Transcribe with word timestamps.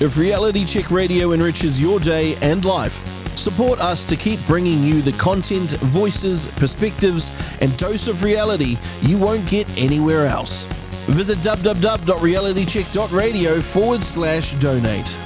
If 0.00 0.16
Reality 0.16 0.64
Check 0.64 0.92
Radio 0.92 1.32
enriches 1.32 1.82
your 1.82 1.98
day 1.98 2.36
and 2.40 2.64
life, 2.64 3.04
support 3.36 3.80
us 3.80 4.04
to 4.04 4.14
keep 4.14 4.38
bringing 4.46 4.84
you 4.84 5.02
the 5.02 5.10
content, 5.10 5.72
voices, 5.72 6.46
perspectives, 6.54 7.32
and 7.60 7.76
dose 7.76 8.06
of 8.06 8.22
reality 8.22 8.76
you 9.02 9.18
won't 9.18 9.44
get 9.48 9.68
anywhere 9.76 10.26
else. 10.26 10.62
Visit 11.08 11.38
www.realitycheck.radio 11.38 13.60
forward 13.60 14.04
slash 14.04 14.52
donate. 14.54 15.16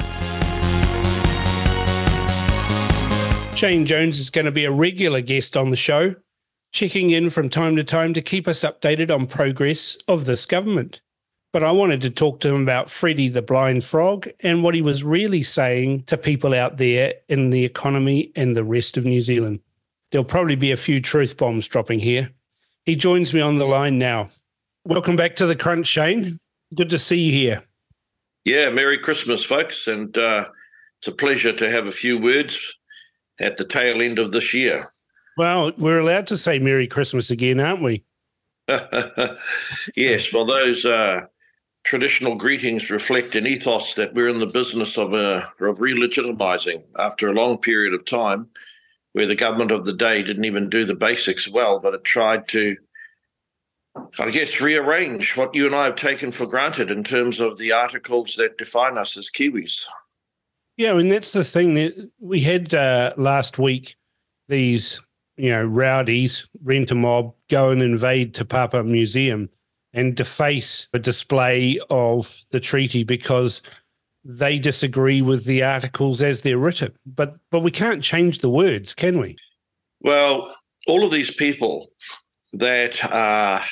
Shane 3.54 3.84
Jones 3.84 4.18
is 4.18 4.30
going 4.30 4.46
to 4.46 4.50
be 4.50 4.64
a 4.64 4.72
regular 4.72 5.20
guest 5.20 5.54
on 5.54 5.68
the 5.68 5.76
show, 5.76 6.14
checking 6.72 7.10
in 7.10 7.28
from 7.28 7.50
time 7.50 7.76
to 7.76 7.84
time 7.84 8.14
to 8.14 8.22
keep 8.22 8.48
us 8.48 8.60
updated 8.60 9.14
on 9.14 9.26
progress 9.26 9.98
of 10.08 10.24
this 10.24 10.46
government 10.46 11.02
but 11.52 11.62
I 11.62 11.70
wanted 11.70 12.00
to 12.02 12.10
talk 12.10 12.40
to 12.40 12.54
him 12.54 12.62
about 12.62 12.90
Freddie 12.90 13.28
the 13.28 13.42
Blind 13.42 13.84
Frog 13.84 14.28
and 14.40 14.62
what 14.62 14.74
he 14.74 14.80
was 14.80 15.04
really 15.04 15.42
saying 15.42 16.04
to 16.04 16.16
people 16.16 16.54
out 16.54 16.78
there 16.78 17.14
in 17.28 17.50
the 17.50 17.64
economy 17.64 18.32
and 18.34 18.56
the 18.56 18.64
rest 18.64 18.96
of 18.96 19.04
New 19.04 19.20
Zealand. 19.20 19.60
There'll 20.10 20.24
probably 20.24 20.56
be 20.56 20.72
a 20.72 20.76
few 20.76 21.00
truth 21.00 21.36
bombs 21.36 21.68
dropping 21.68 22.00
here. 22.00 22.30
He 22.84 22.96
joins 22.96 23.34
me 23.34 23.40
on 23.42 23.58
the 23.58 23.66
line 23.66 23.98
now. 23.98 24.30
Welcome 24.84 25.14
back 25.14 25.36
to 25.36 25.46
the 25.46 25.54
Crunch, 25.54 25.86
Shane. 25.86 26.26
Good 26.74 26.90
to 26.90 26.98
see 26.98 27.20
you 27.20 27.32
here. 27.32 27.62
Yeah, 28.44 28.70
Merry 28.70 28.98
Christmas, 28.98 29.44
folks. 29.44 29.86
And 29.86 30.16
uh, 30.16 30.48
it's 30.98 31.08
a 31.08 31.12
pleasure 31.12 31.52
to 31.52 31.70
have 31.70 31.86
a 31.86 31.92
few 31.92 32.18
words 32.18 32.78
at 33.38 33.58
the 33.58 33.64
tail 33.64 34.00
end 34.00 34.18
of 34.18 34.32
this 34.32 34.54
year. 34.54 34.86
Well, 35.36 35.72
we're 35.76 36.00
allowed 36.00 36.26
to 36.28 36.36
say 36.36 36.58
Merry 36.58 36.86
Christmas 36.86 37.30
again, 37.30 37.60
aren't 37.60 37.82
we? 37.82 38.04
yes, 39.96 40.32
well, 40.32 40.44
those 40.44 40.84
uh, 40.84 41.22
traditional 41.84 42.36
greetings 42.36 42.90
reflect 42.90 43.34
an 43.34 43.46
ethos 43.46 43.94
that 43.94 44.14
we're 44.14 44.28
in 44.28 44.38
the 44.38 44.46
business 44.46 44.96
of, 44.96 45.14
uh, 45.14 45.44
of 45.60 45.80
re-legitimizing 45.80 46.82
after 46.98 47.28
a 47.28 47.34
long 47.34 47.58
period 47.58 47.92
of 47.92 48.04
time 48.04 48.48
where 49.12 49.26
the 49.26 49.34
government 49.34 49.70
of 49.70 49.84
the 49.84 49.92
day 49.92 50.22
didn't 50.22 50.44
even 50.44 50.70
do 50.70 50.84
the 50.84 50.94
basics 50.94 51.48
well, 51.48 51.78
but 51.78 51.94
it 51.94 52.04
tried 52.04 52.48
to, 52.48 52.76
I 54.18 54.30
guess, 54.30 54.60
rearrange 54.60 55.36
what 55.36 55.54
you 55.54 55.66
and 55.66 55.74
I 55.74 55.84
have 55.84 55.96
taken 55.96 56.32
for 56.32 56.46
granted 56.46 56.90
in 56.90 57.04
terms 57.04 57.40
of 57.40 57.58
the 57.58 57.72
articles 57.72 58.36
that 58.36 58.56
define 58.56 58.96
us 58.96 59.18
as 59.18 59.28
Kiwis. 59.28 59.84
Yeah, 60.78 60.96
and 60.96 61.12
that's 61.12 61.32
the 61.32 61.44
thing 61.44 61.74
that 61.74 62.10
we 62.18 62.40
had 62.40 62.74
uh, 62.74 63.12
last 63.18 63.58
week. 63.58 63.96
These, 64.48 65.00
you 65.36 65.50
know, 65.50 65.64
rowdies 65.64 66.48
rent 66.62 66.90
a 66.90 66.94
mob, 66.94 67.34
go 67.50 67.68
and 67.68 67.82
invade 67.82 68.34
Te 68.34 68.44
Papa 68.44 68.82
Museum 68.82 69.50
and 69.94 70.14
deface 70.14 70.88
a 70.92 70.98
display 70.98 71.78
of 71.90 72.44
the 72.50 72.60
treaty 72.60 73.04
because 73.04 73.62
they 74.24 74.58
disagree 74.58 75.20
with 75.20 75.44
the 75.44 75.62
articles 75.62 76.22
as 76.22 76.42
they're 76.42 76.58
written. 76.58 76.92
But 77.04 77.36
but 77.50 77.60
we 77.60 77.70
can't 77.70 78.02
change 78.02 78.38
the 78.38 78.50
words, 78.50 78.94
can 78.94 79.18
we? 79.18 79.36
Well, 80.00 80.54
all 80.86 81.04
of 81.04 81.10
these 81.10 81.32
people 81.32 81.88
that 82.52 83.04
are 83.12 83.62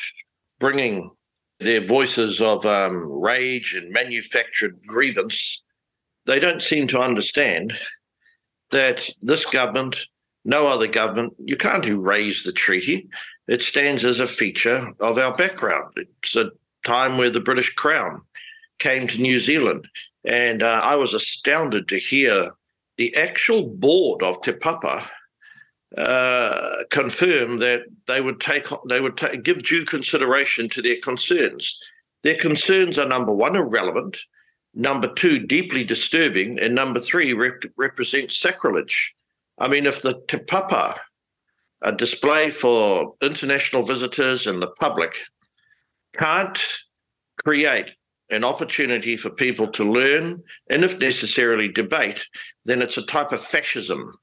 bringing 0.59 1.11
their 1.59 1.85
voices 1.85 2.41
of 2.41 2.65
um, 2.65 3.11
rage 3.13 3.75
and 3.75 3.93
manufactured 3.93 4.81
grievance, 4.87 5.63
they 6.27 6.41
don't 6.41 6.63
seem 6.63 6.87
to 6.89 7.01
understand 7.01 7.75
that 8.71 9.09
this 9.23 9.45
government, 9.45 10.07
no 10.45 10.67
other 10.67 10.87
government, 10.87 11.35
you 11.39 11.57
can't 11.57 11.87
erase 11.87 12.45
the 12.45 12.53
treaty 12.53 13.09
it 13.49 13.63
stands 13.63 14.05
as 14.05 14.21
a 14.21 14.27
feature 14.27 14.93
of 15.01 15.19
our 15.19 15.35
background. 15.35 15.93
It's 15.97 16.37
a 16.37 16.51
time 16.85 17.19
where 17.19 17.31
the 17.31 17.41
British 17.41 17.75
Crown 17.75 18.23
came 18.79 19.07
to 19.09 19.21
New 19.21 19.39
Zealand. 19.39 19.87
And 20.25 20.63
uh, 20.63 20.81
I 20.83 20.97
was 20.97 21.15
astounded 21.15 21.89
to 21.89 21.99
hear 21.99 22.53
the 22.97 23.15
actual 23.17 23.67
board 23.67 24.23
of 24.23 24.43
Te 24.43 24.53
Papa 24.53 25.09
uh, 25.97 26.85
confirm 26.91 27.59
that 27.59 27.83
they 28.07 28.21
would 28.21 28.41
take 28.41 28.67
they 28.89 29.01
would 29.01 29.21
give 29.43 29.63
due 29.63 29.85
consideration 29.85 30.69
to 30.69 30.83
their 30.83 30.97
concerns. 31.03 31.79
Their 32.23 32.37
concerns 32.37 32.99
are 32.99 33.09
number 33.09 33.33
one, 33.33 33.57
irrelevant. 33.57 34.19
Number 34.73 35.13
two, 35.13 35.41
deeply 35.41 35.83
disturbing, 35.83 36.61
and 36.61 36.75
number 36.75 37.01
three, 37.01 37.33
rep- 37.33 37.65
represent 37.77 38.31
sacrilege. 38.31 39.17
I 39.59 39.67
mean, 39.67 39.85
if 39.85 40.03
the 40.03 40.23
Te 40.29 40.39
Papa 40.39 40.95
a 41.83 41.93
display 41.93 42.51
for 42.51 43.15
international 43.23 43.83
visitors 43.83 44.47
and 44.47 44.61
the 44.61 44.71
public 44.81 45.15
can't 46.19 46.59
create 47.45 47.91
an 48.31 48.45
opportunity 48.45 49.17
for 49.17 49.31
people 49.31 49.67
to 49.67 49.91
learn 49.91 50.43
and, 50.69 50.85
if 50.85 50.99
necessarily, 51.01 51.69
debate, 51.69 52.27
then 52.65 52.81
it's 52.83 52.99
a 52.99 53.07
type 53.07 53.33
of 53.33 53.43
fascism 53.43 54.15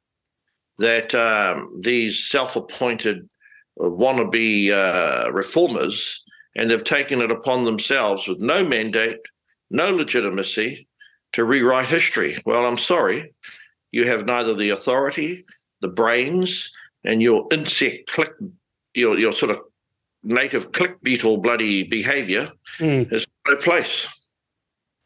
that 0.78 1.14
um, 1.16 1.82
these 1.82 2.30
self 2.30 2.56
appointed 2.56 3.28
wannabe 3.80 4.72
uh, 4.72 5.32
reformers 5.32 6.24
and 6.56 6.70
they've 6.70 6.84
taken 6.84 7.22
it 7.22 7.32
upon 7.32 7.66
themselves 7.66 8.28
with 8.28 8.40
no 8.40 8.64
mandate, 8.64 9.20
no 9.70 9.92
legitimacy 9.92 10.88
to 11.34 11.44
rewrite 11.44 11.86
history. 11.86 12.38
Well, 12.46 12.66
I'm 12.66 12.78
sorry, 12.78 13.34
you 13.92 14.08
have 14.08 14.26
neither 14.26 14.56
the 14.56 14.72
authority, 14.72 15.46
the 15.82 15.88
brains, 15.88 16.72
and 17.08 17.24
your 17.24 17.48
insect 17.52 18.12
click, 18.12 18.34
your 18.94 19.18
your 19.18 19.34
sort 19.34 19.52
of 19.52 19.62
native 20.24 20.72
click 20.74 21.02
beetle 21.02 21.38
bloody 21.38 21.84
behaviour 21.84 22.52
mm. 22.80 23.12
is 23.12 23.26
no 23.48 23.56
place. 23.56 24.08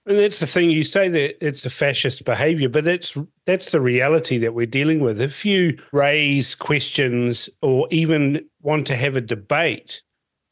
And 0.07 0.17
that's 0.17 0.39
the 0.39 0.47
thing 0.47 0.71
you 0.71 0.81
say 0.81 1.09
that 1.09 1.45
it's 1.45 1.63
a 1.63 1.69
fascist 1.69 2.25
behaviour, 2.25 2.69
but 2.69 2.83
that's 2.83 3.15
that's 3.45 3.71
the 3.71 3.79
reality 3.79 4.39
that 4.39 4.55
we're 4.55 4.65
dealing 4.65 4.99
with. 4.99 5.21
If 5.21 5.45
you 5.45 5.77
raise 5.93 6.55
questions 6.55 7.49
or 7.61 7.87
even 7.91 8.45
want 8.61 8.87
to 8.87 8.95
have 8.95 9.15
a 9.15 9.21
debate 9.21 10.01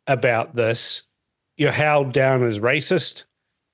about 0.05 0.55
this, 0.55 1.01
you're 1.57 1.71
held 1.71 2.13
down 2.13 2.43
as 2.43 2.59
racist. 2.59 3.25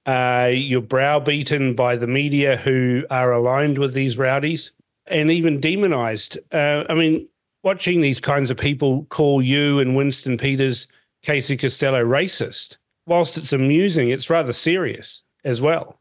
Uh, 0.05 0.49
you're 0.53 0.81
browbeaten 0.81 1.75
by 1.75 1.97
the 1.97 2.07
media 2.07 2.55
who 2.57 3.03
are 3.09 3.33
aligned 3.33 3.77
with 3.77 3.93
these 3.93 4.17
rowdies 4.17 4.71
and 5.07 5.29
even 5.29 5.59
demonized. 5.59 6.37
Uh, 6.53 6.85
I 6.87 6.93
mean, 6.93 7.27
watching 7.65 7.99
these 7.99 8.19
kinds 8.19 8.51
of 8.51 8.57
people 8.57 9.05
call 9.05 9.41
you 9.41 9.79
and 9.79 9.95
Winston 9.95 10.37
Peters, 10.37 10.87
Casey 11.23 11.57
Costello 11.57 12.05
racist, 12.05 12.77
whilst 13.07 13.37
it's 13.37 13.51
amusing, 13.51 14.09
it's 14.09 14.29
rather 14.29 14.53
serious 14.53 15.23
as 15.43 15.59
well. 15.59 15.99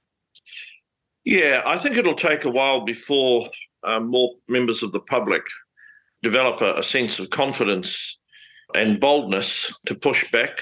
Yeah, 1.24 1.62
I 1.64 1.78
think 1.78 1.96
it'll 1.96 2.14
take 2.14 2.44
a 2.44 2.50
while 2.50 2.84
before 2.84 3.48
um, 3.82 4.08
more 4.08 4.34
members 4.46 4.82
of 4.82 4.92
the 4.92 5.00
public 5.00 5.42
develop 6.22 6.60
a, 6.60 6.74
a 6.74 6.82
sense 6.82 7.18
of 7.18 7.30
confidence 7.30 8.18
and 8.74 9.00
boldness 9.00 9.72
to 9.86 9.94
push 9.94 10.30
back. 10.30 10.60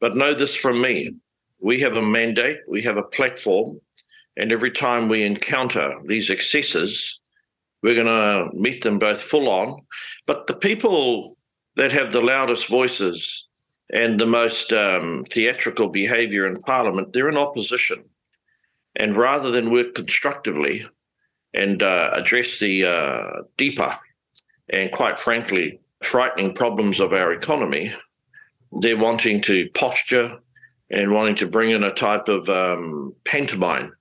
But 0.00 0.16
know 0.16 0.32
this 0.32 0.54
from 0.54 0.80
me 0.80 1.10
we 1.58 1.80
have 1.80 1.96
a 1.96 2.02
mandate, 2.02 2.58
we 2.68 2.82
have 2.82 2.98
a 2.98 3.02
platform, 3.02 3.80
and 4.36 4.52
every 4.52 4.70
time 4.70 5.08
we 5.08 5.24
encounter 5.24 5.94
these 6.04 6.30
excesses, 6.30 7.18
we're 7.82 7.94
going 7.94 8.06
to 8.06 8.50
meet 8.58 8.82
them 8.82 8.98
both 8.98 9.20
full 9.20 9.48
on. 9.48 9.82
But 10.26 10.46
the 10.46 10.54
people 10.54 11.36
that 11.76 11.92
have 11.92 12.12
the 12.12 12.20
loudest 12.20 12.68
voices 12.68 13.46
and 13.92 14.18
the 14.18 14.26
most 14.26 14.72
um, 14.72 15.24
theatrical 15.30 15.88
behavior 15.88 16.46
in 16.46 16.56
Parliament, 16.62 17.12
they're 17.12 17.28
in 17.28 17.36
opposition. 17.36 18.04
And 18.96 19.16
rather 19.16 19.50
than 19.50 19.70
work 19.70 19.94
constructively 19.94 20.86
and 21.54 21.82
uh, 21.82 22.10
address 22.14 22.58
the 22.58 22.84
uh, 22.84 23.42
deeper 23.56 23.92
and 24.68 24.90
quite 24.90 25.20
frankly, 25.20 25.80
frightening 26.02 26.54
problems 26.54 27.00
of 27.00 27.12
our 27.12 27.32
economy, 27.32 27.92
they're 28.80 28.98
wanting 28.98 29.40
to 29.42 29.68
posture 29.70 30.38
and 30.90 31.12
wanting 31.12 31.36
to 31.36 31.46
bring 31.46 31.70
in 31.70 31.84
a 31.84 31.92
type 31.92 32.28
of 32.28 32.48
um, 32.48 33.14
pantomime. 33.24 33.92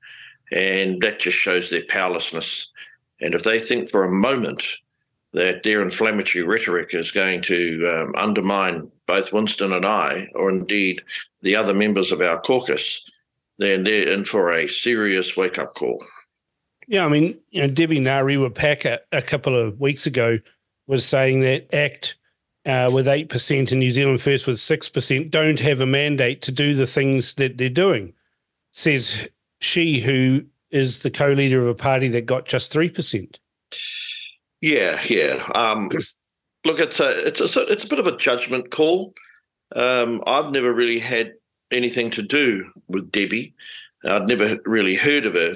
And 0.51 1.01
that 1.01 1.19
just 1.19 1.37
shows 1.37 1.69
their 1.69 1.85
powerlessness 1.87 2.71
and 3.21 3.33
if 3.33 3.43
they 3.43 3.59
think 3.59 3.89
for 3.89 4.03
a 4.03 4.11
moment 4.11 4.63
that 5.33 5.63
their 5.63 5.81
inflammatory 5.81 6.45
rhetoric 6.45 6.93
is 6.93 7.11
going 7.11 7.41
to 7.41 7.85
um, 7.87 8.13
undermine 8.15 8.89
both 9.05 9.33
Winston 9.33 9.73
and 9.73 9.85
I, 9.85 10.29
or 10.33 10.49
indeed 10.49 11.01
the 11.41 11.55
other 11.55 11.73
members 11.73 12.11
of 12.11 12.21
our 12.21 12.39
caucus, 12.39 13.03
then 13.57 13.83
they're 13.83 14.09
in 14.09 14.25
for 14.25 14.49
a 14.49 14.67
serious 14.67 15.35
wake 15.35 15.59
up 15.59 15.75
call. 15.75 16.03
Yeah, 16.87 17.05
I 17.05 17.09
mean, 17.09 17.37
you 17.49 17.61
know, 17.61 17.67
Debbie 17.67 17.99
Ngarewa-Pack 17.99 18.85
a, 18.85 19.01
a 19.11 19.21
couple 19.21 19.55
of 19.55 19.79
weeks 19.79 20.05
ago 20.05 20.39
was 20.87 21.05
saying 21.05 21.41
that 21.41 21.73
ACT 21.73 22.15
uh, 22.65 22.89
with 22.93 23.05
8% 23.05 23.71
and 23.71 23.79
New 23.79 23.91
Zealand 23.91 24.21
First 24.21 24.47
with 24.47 24.57
6% 24.57 25.29
don't 25.29 25.59
have 25.59 25.81
a 25.81 25.85
mandate 25.85 26.41
to 26.43 26.51
do 26.51 26.73
the 26.73 26.87
things 26.87 27.35
that 27.35 27.57
they're 27.57 27.69
doing, 27.69 28.13
says 28.71 29.29
she, 29.59 29.99
who 29.99 30.45
is 30.71 31.03
the 31.03 31.11
co-leader 31.11 31.61
of 31.61 31.67
a 31.67 31.75
party 31.75 32.07
that 32.09 32.25
got 32.25 32.45
just 32.45 32.71
three 32.71 32.89
percent. 32.89 33.39
Yeah, 34.61 34.99
yeah. 35.07 35.43
Um, 35.53 35.89
look, 36.65 36.79
it's 36.79 36.99
a 36.99 37.27
it's 37.27 37.39
a 37.39 37.61
it's 37.71 37.83
a 37.83 37.87
bit 37.87 37.99
of 37.99 38.07
a 38.07 38.17
judgment 38.17 38.71
call. 38.71 39.13
Um, 39.75 40.23
I've 40.27 40.51
never 40.51 40.73
really 40.73 40.99
had 40.99 41.33
anything 41.71 42.11
to 42.11 42.21
do 42.21 42.71
with 42.87 43.11
Debbie. 43.11 43.53
I'd 44.05 44.27
never 44.27 44.57
really 44.65 44.95
heard 44.95 45.25
of 45.25 45.33
her, 45.33 45.55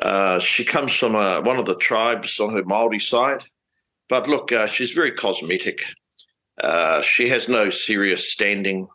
Uh, 0.00 0.38
she 0.38 0.64
comes 0.64 0.94
from 0.94 1.14
uh, 1.14 1.40
one 1.42 1.58
of 1.58 1.66
the 1.66 1.76
tribes 1.76 2.40
on 2.40 2.50
her 2.50 2.64
Maori 2.64 2.98
side, 2.98 3.42
but 4.08 4.28
look, 4.28 4.52
uh, 4.52 4.66
she's 4.66 4.92
very 4.92 5.12
cosmetic. 5.12 5.84
Uh, 6.62 7.02
she 7.02 7.28
has 7.28 7.48
no 7.48 7.70
serious 7.70 8.32
standing 8.32 8.88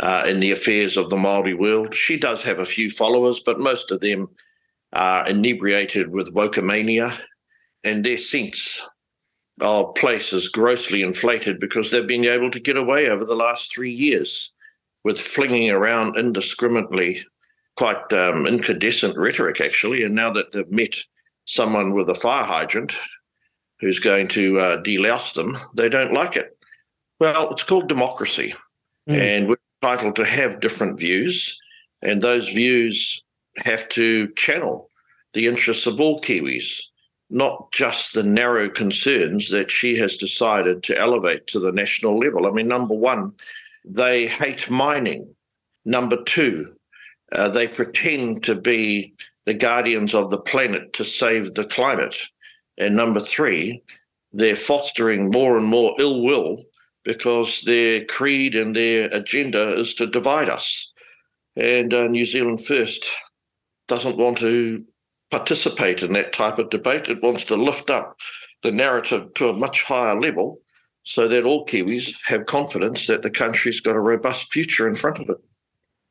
uh, 0.00 0.24
in 0.26 0.40
the 0.40 0.52
affairs 0.52 0.96
of 0.96 1.10
the 1.10 1.16
Maori 1.16 1.54
world. 1.54 1.94
She 1.94 2.16
does 2.18 2.42
have 2.44 2.60
a 2.60 2.64
few 2.64 2.90
followers, 2.90 3.42
but 3.44 3.60
most 3.60 3.90
of 3.90 4.00
them 4.00 4.28
are 4.92 5.28
inebriated 5.28 6.10
with 6.10 6.34
wokamania, 6.34 7.16
and 7.84 8.04
their 8.04 8.18
sense 8.18 8.80
of 9.60 9.94
place 9.94 10.32
is 10.32 10.48
grossly 10.48 11.02
inflated 11.02 11.60
because 11.60 11.90
they've 11.90 12.06
been 12.06 12.24
able 12.24 12.50
to 12.50 12.60
get 12.60 12.76
away 12.76 13.08
over 13.08 13.24
the 13.24 13.36
last 13.36 13.72
three 13.72 13.92
years 13.92 14.52
with 15.04 15.20
flinging 15.20 15.70
around 15.70 16.16
indiscriminately 16.16 17.20
quite 17.76 18.12
um, 18.12 18.46
incandescent 18.46 19.16
rhetoric, 19.16 19.60
actually. 19.60 20.04
And 20.04 20.14
now 20.14 20.30
that 20.32 20.52
they've 20.52 20.70
met 20.70 20.96
someone 21.44 21.92
with 21.92 22.08
a 22.08 22.14
fire 22.14 22.44
hydrant 22.44 22.96
who's 23.80 23.98
going 23.98 24.28
to 24.28 24.58
uh, 24.58 24.82
delouse 24.82 25.34
them, 25.34 25.56
they 25.74 25.88
don't 25.88 26.12
like 26.12 26.36
it. 26.36 26.56
Well, 27.18 27.50
it's 27.50 27.64
called 27.64 27.88
democracy. 27.88 28.54
Mm. 29.08 29.18
And 29.18 29.48
we're 29.48 29.56
entitled 29.82 30.16
to 30.16 30.24
have 30.24 30.60
different 30.60 30.98
views. 30.98 31.58
And 32.02 32.20
those 32.20 32.48
views 32.48 33.22
have 33.58 33.88
to 33.90 34.28
channel 34.34 34.90
the 35.32 35.46
interests 35.46 35.86
of 35.86 36.00
all 36.00 36.20
Kiwis, 36.20 36.82
not 37.30 37.72
just 37.72 38.14
the 38.14 38.22
narrow 38.22 38.68
concerns 38.68 39.50
that 39.50 39.70
she 39.70 39.96
has 39.96 40.16
decided 40.16 40.82
to 40.82 40.98
elevate 40.98 41.46
to 41.48 41.60
the 41.60 41.72
national 41.72 42.18
level. 42.18 42.46
I 42.46 42.50
mean, 42.50 42.68
number 42.68 42.94
one, 42.94 43.32
they 43.84 44.26
hate 44.26 44.70
mining. 44.70 45.34
Number 45.84 46.22
two, 46.24 46.74
uh, 47.32 47.48
they 47.48 47.66
pretend 47.66 48.42
to 48.44 48.54
be 48.54 49.14
the 49.44 49.54
guardians 49.54 50.14
of 50.14 50.30
the 50.30 50.38
planet 50.38 50.92
to 50.94 51.04
save 51.04 51.54
the 51.54 51.64
climate. 51.64 52.16
And 52.78 52.94
number 52.94 53.20
three, 53.20 53.82
they're 54.32 54.56
fostering 54.56 55.30
more 55.30 55.56
and 55.56 55.66
more 55.66 55.94
ill 55.98 56.22
will 56.22 56.64
because 57.04 57.62
their 57.62 58.04
creed 58.04 58.54
and 58.54 58.76
their 58.76 59.08
agenda 59.08 59.78
is 59.78 59.94
to 59.94 60.06
divide 60.06 60.48
us. 60.48 60.88
And 61.56 61.92
uh, 61.92 62.08
New 62.08 62.24
Zealand 62.24 62.64
First 62.64 63.04
doesn't 63.88 64.16
want 64.16 64.38
to 64.38 64.84
participate 65.30 66.02
in 66.02 66.12
that 66.12 66.32
type 66.32 66.58
of 66.58 66.70
debate. 66.70 67.08
It 67.08 67.22
wants 67.22 67.44
to 67.44 67.56
lift 67.56 67.90
up 67.90 68.16
the 68.62 68.72
narrative 68.72 69.32
to 69.34 69.48
a 69.48 69.56
much 69.56 69.82
higher 69.82 70.18
level 70.18 70.60
so 71.04 71.26
that 71.28 71.44
all 71.44 71.66
Kiwis 71.66 72.14
have 72.26 72.46
confidence 72.46 73.06
that 73.06 73.22
the 73.22 73.30
country's 73.30 73.80
got 73.80 73.96
a 73.96 74.00
robust 74.00 74.52
future 74.52 74.86
in 74.86 74.94
front 74.94 75.18
of 75.18 75.28
it. 75.30 75.38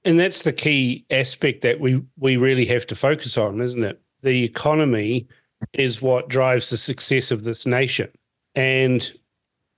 And 0.04 0.20
that's 0.20 0.44
the 0.44 0.52
key 0.52 1.06
aspect 1.12 1.62
that 1.62 1.80
we 1.80 2.02
we 2.18 2.36
really 2.36 2.66
have 2.66 2.88
to 2.88 2.96
focus 2.96 3.38
on, 3.38 3.62
isn't 3.62 3.84
it? 3.84 4.02
The 4.24 4.44
economy 4.44 5.28
is 5.74 6.02
what 6.02 6.28
drives 6.28 6.72
the 6.72 6.78
success 6.78 7.32
of 7.32 7.44
this 7.44 7.68
nation. 7.68 8.10
And 8.56 9.12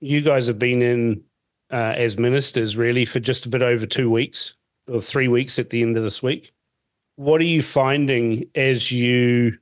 you 0.00 0.22
guys 0.22 0.46
have 0.46 0.58
been 0.58 0.80
in 0.80 1.22
uh, 1.70 1.94
as 1.96 2.18
ministers 2.18 2.76
really 2.76 3.04
for 3.04 3.20
just 3.20 3.44
a 3.44 3.50
bit 3.50 3.62
over 3.62 3.84
two 3.84 4.10
weeks 4.10 4.56
or 4.88 5.00
three 5.00 5.28
weeks 5.28 5.58
at 5.58 5.70
the 5.70 5.82
end 5.82 5.96
of 5.96 6.02
this 6.02 6.22
week. 6.22 6.53
What 7.16 7.40
are 7.40 7.44
you 7.44 7.62
finding 7.62 8.46
as 8.54 8.90
you 8.90 9.56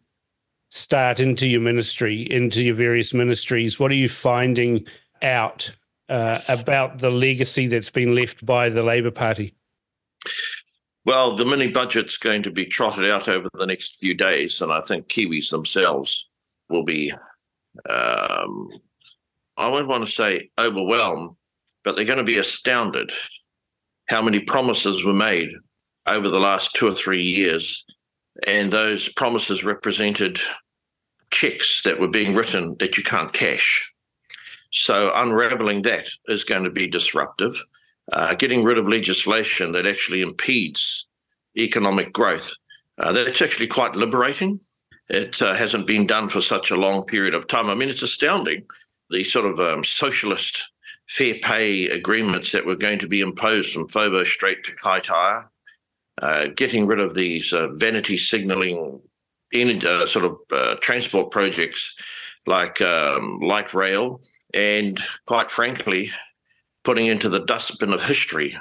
start 0.70 1.20
into 1.20 1.46
your 1.46 1.60
ministry, 1.60 2.22
into 2.22 2.62
your 2.62 2.74
various 2.74 3.12
ministries? 3.12 3.78
What 3.78 3.90
are 3.90 3.96
you 3.96 4.08
finding 4.08 4.86
out 5.20 5.74
uh, 6.08 6.40
about 6.48 6.98
the 6.98 7.10
legacy 7.10 7.66
that's 7.66 7.90
been 7.90 8.14
left 8.14 8.44
by 8.44 8.70
the 8.70 8.82
Labour 8.82 9.10
Party? 9.10 9.54
Well, 11.04 11.36
the 11.36 11.44
mini 11.44 11.68
budget's 11.68 12.16
going 12.16 12.42
to 12.44 12.50
be 12.50 12.64
trotted 12.64 13.10
out 13.10 13.28
over 13.28 13.48
the 13.54 13.66
next 13.66 13.96
few 13.96 14.14
days, 14.14 14.62
and 14.62 14.72
I 14.72 14.80
think 14.80 15.08
Kiwis 15.08 15.50
themselves 15.50 16.30
will 16.70 16.84
be, 16.84 17.12
um, 17.88 18.70
I 19.56 19.68
won't 19.68 19.88
want 19.88 20.06
to 20.06 20.10
say 20.10 20.50
overwhelmed, 20.58 21.36
but 21.84 21.96
they're 21.96 22.04
going 22.04 22.18
to 22.18 22.24
be 22.24 22.38
astounded 22.38 23.10
how 24.08 24.22
many 24.22 24.40
promises 24.40 25.04
were 25.04 25.12
made 25.12 25.50
over 26.06 26.28
the 26.28 26.40
last 26.40 26.74
two 26.74 26.86
or 26.86 26.94
three 26.94 27.22
years. 27.22 27.84
And 28.46 28.72
those 28.72 29.08
promises 29.08 29.64
represented 29.64 30.38
checks 31.30 31.82
that 31.82 32.00
were 32.00 32.08
being 32.08 32.34
written 32.34 32.76
that 32.78 32.96
you 32.96 33.02
can't 33.02 33.32
cash. 33.32 33.92
So 34.72 35.12
unraveling 35.14 35.82
that 35.82 36.08
is 36.28 36.44
going 36.44 36.64
to 36.64 36.70
be 36.70 36.86
disruptive. 36.86 37.62
Uh, 38.12 38.34
getting 38.34 38.64
rid 38.64 38.78
of 38.78 38.88
legislation 38.88 39.72
that 39.72 39.86
actually 39.86 40.22
impedes 40.22 41.06
economic 41.56 42.12
growth. 42.12 42.52
Uh, 42.98 43.12
that's 43.12 43.42
actually 43.42 43.68
quite 43.68 43.94
liberating. 43.94 44.60
It 45.08 45.40
uh, 45.40 45.54
hasn't 45.54 45.86
been 45.86 46.06
done 46.06 46.28
for 46.28 46.40
such 46.40 46.70
a 46.70 46.76
long 46.76 47.04
period 47.04 47.34
of 47.34 47.46
time. 47.46 47.68
I 47.68 47.74
mean, 47.74 47.88
it's 47.88 48.02
astounding 48.02 48.66
the 49.10 49.24
sort 49.24 49.46
of 49.46 49.60
um, 49.60 49.84
socialist 49.84 50.72
fair 51.08 51.34
pay 51.42 51.88
agreements 51.88 52.52
that 52.52 52.64
were 52.64 52.76
going 52.76 52.98
to 52.98 53.08
be 53.08 53.20
imposed 53.20 53.72
from 53.72 53.88
FOBO 53.88 54.24
straight 54.24 54.64
to 54.64 54.72
Kaitaia, 54.72 55.48
uh, 56.20 56.46
getting 56.56 56.86
rid 56.86 57.00
of 57.00 57.14
these 57.14 57.52
uh, 57.52 57.68
vanity 57.74 58.16
signaling 58.16 59.00
in, 59.52 59.84
uh, 59.86 60.06
sort 60.06 60.24
of 60.24 60.36
uh, 60.50 60.74
transport 60.80 61.30
projects 61.30 61.94
like 62.46 62.80
um, 62.80 63.38
light 63.40 63.72
rail, 63.72 64.20
and 64.52 65.00
quite 65.26 65.50
frankly, 65.50 66.10
putting 66.84 67.06
into 67.06 67.28
the 67.28 67.44
dustbin 67.44 67.92
of 67.92 68.02
history 68.02 68.56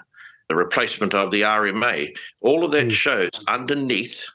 the 0.52 0.56
replacement 0.56 1.14
of 1.14 1.32
the 1.32 1.44
RMA. 1.44 2.14
All 2.42 2.66
of 2.66 2.72
that 2.72 2.88
mm. 2.88 2.92
shows 2.92 3.32
underneath 3.48 4.26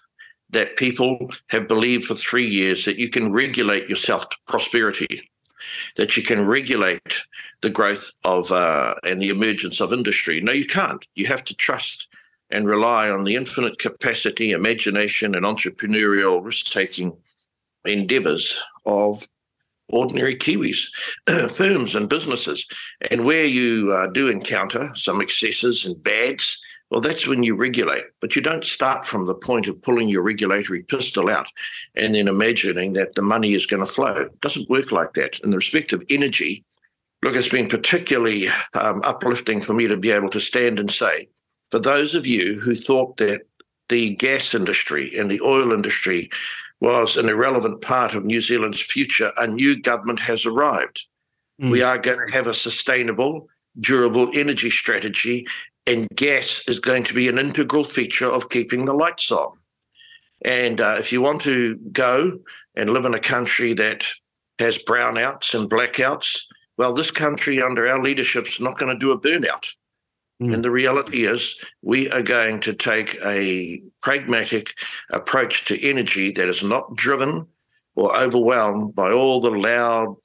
that 0.48 0.78
people 0.78 1.30
have 1.48 1.68
believed 1.68 2.04
for 2.04 2.14
three 2.14 2.46
years 2.46 2.86
that 2.86 2.96
you 2.96 3.10
can 3.10 3.32
regulate 3.32 3.86
yourself 3.90 4.30
to 4.30 4.36
prosperity, 4.48 5.30
that 5.96 6.16
you 6.16 6.22
can 6.22 6.46
regulate 6.46 7.26
the 7.60 7.68
growth 7.68 8.12
of 8.24 8.50
uh, 8.50 8.94
and 9.04 9.20
the 9.20 9.28
emergence 9.28 9.78
of 9.78 9.92
industry. 9.92 10.40
No, 10.40 10.52
you 10.52 10.64
can't. 10.64 11.04
You 11.16 11.26
have 11.26 11.44
to 11.44 11.54
trust 11.54 12.08
and 12.50 12.66
rely 12.66 13.10
on 13.10 13.24
the 13.24 13.36
infinite 13.36 13.78
capacity, 13.78 14.52
imagination, 14.52 15.34
and 15.34 15.44
entrepreneurial 15.44 16.44
risk 16.44 16.66
taking 16.66 17.16
endeavors 17.84 18.62
of 18.84 19.26
ordinary 19.88 20.36
Kiwis, 20.36 20.88
firms 21.54 21.94
and 21.94 22.08
businesses. 22.08 22.66
And 23.10 23.24
where 23.24 23.44
you 23.44 23.92
uh, 23.92 24.08
do 24.08 24.28
encounter 24.28 24.90
some 24.94 25.20
excesses 25.20 25.84
and 25.84 26.02
bads, 26.02 26.60
well, 26.90 27.00
that's 27.00 27.26
when 27.26 27.42
you 27.42 27.56
regulate. 27.56 28.04
But 28.20 28.36
you 28.36 28.42
don't 28.42 28.64
start 28.64 29.04
from 29.04 29.26
the 29.26 29.34
point 29.34 29.68
of 29.68 29.80
pulling 29.82 30.08
your 30.08 30.22
regulatory 30.22 30.82
pistol 30.82 31.30
out 31.30 31.48
and 31.94 32.14
then 32.14 32.28
imagining 32.28 32.92
that 32.94 33.14
the 33.14 33.22
money 33.22 33.54
is 33.54 33.66
going 33.66 33.84
to 33.84 33.90
flow. 33.90 34.14
It 34.14 34.40
doesn't 34.40 34.70
work 34.70 34.92
like 34.92 35.14
that. 35.14 35.40
In 35.40 35.50
the 35.50 35.56
respect 35.56 35.92
of 35.92 36.04
energy, 36.08 36.64
look, 37.22 37.34
it's 37.34 37.48
been 37.48 37.68
particularly 37.68 38.48
um, 38.74 39.02
uplifting 39.04 39.60
for 39.60 39.74
me 39.74 39.88
to 39.88 39.96
be 39.96 40.12
able 40.12 40.30
to 40.30 40.40
stand 40.40 40.78
and 40.78 40.90
say, 40.90 41.28
for 41.70 41.78
those 41.78 42.14
of 42.14 42.26
you 42.26 42.60
who 42.60 42.74
thought 42.74 43.16
that 43.18 43.42
the 43.88 44.14
gas 44.16 44.54
industry 44.54 45.16
and 45.16 45.30
the 45.30 45.40
oil 45.40 45.72
industry 45.72 46.30
was 46.80 47.16
an 47.16 47.28
irrelevant 47.28 47.80
part 47.80 48.14
of 48.14 48.24
New 48.24 48.40
Zealand's 48.40 48.80
future, 48.80 49.32
a 49.38 49.46
new 49.46 49.80
government 49.80 50.20
has 50.20 50.44
arrived. 50.44 51.06
Mm. 51.60 51.70
We 51.70 51.82
are 51.82 51.98
going 51.98 52.18
to 52.26 52.32
have 52.32 52.46
a 52.46 52.54
sustainable, 52.54 53.48
durable 53.78 54.30
energy 54.34 54.70
strategy, 54.70 55.46
and 55.86 56.08
gas 56.14 56.62
is 56.68 56.80
going 56.80 57.04
to 57.04 57.14
be 57.14 57.28
an 57.28 57.38
integral 57.38 57.84
feature 57.84 58.28
of 58.28 58.50
keeping 58.50 58.84
the 58.84 58.92
lights 58.92 59.30
on. 59.30 59.56
And 60.42 60.80
uh, 60.80 60.96
if 60.98 61.12
you 61.12 61.22
want 61.22 61.42
to 61.42 61.76
go 61.92 62.40
and 62.74 62.90
live 62.90 63.04
in 63.04 63.14
a 63.14 63.20
country 63.20 63.72
that 63.74 64.06
has 64.58 64.78
brownouts 64.78 65.54
and 65.58 65.70
blackouts, 65.70 66.42
well, 66.76 66.92
this 66.92 67.10
country 67.10 67.62
under 67.62 67.88
our 67.88 68.02
leadership 68.02 68.46
is 68.46 68.60
not 68.60 68.78
going 68.78 68.92
to 68.92 68.98
do 68.98 69.12
a 69.12 69.20
burnout. 69.20 69.66
Mm. 70.40 70.54
And 70.54 70.64
the 70.64 70.70
reality 70.70 71.24
is, 71.24 71.58
we 71.82 72.10
are 72.10 72.22
going 72.22 72.60
to 72.60 72.74
take 72.74 73.16
a 73.24 73.82
pragmatic 74.02 74.74
approach 75.10 75.64
to 75.66 75.88
energy 75.88 76.30
that 76.32 76.48
is 76.48 76.62
not 76.62 76.94
driven 76.94 77.46
or 77.94 78.14
overwhelmed 78.16 78.94
by 78.94 79.10
all 79.10 79.40
the 79.40 79.50
loud, 79.50 80.16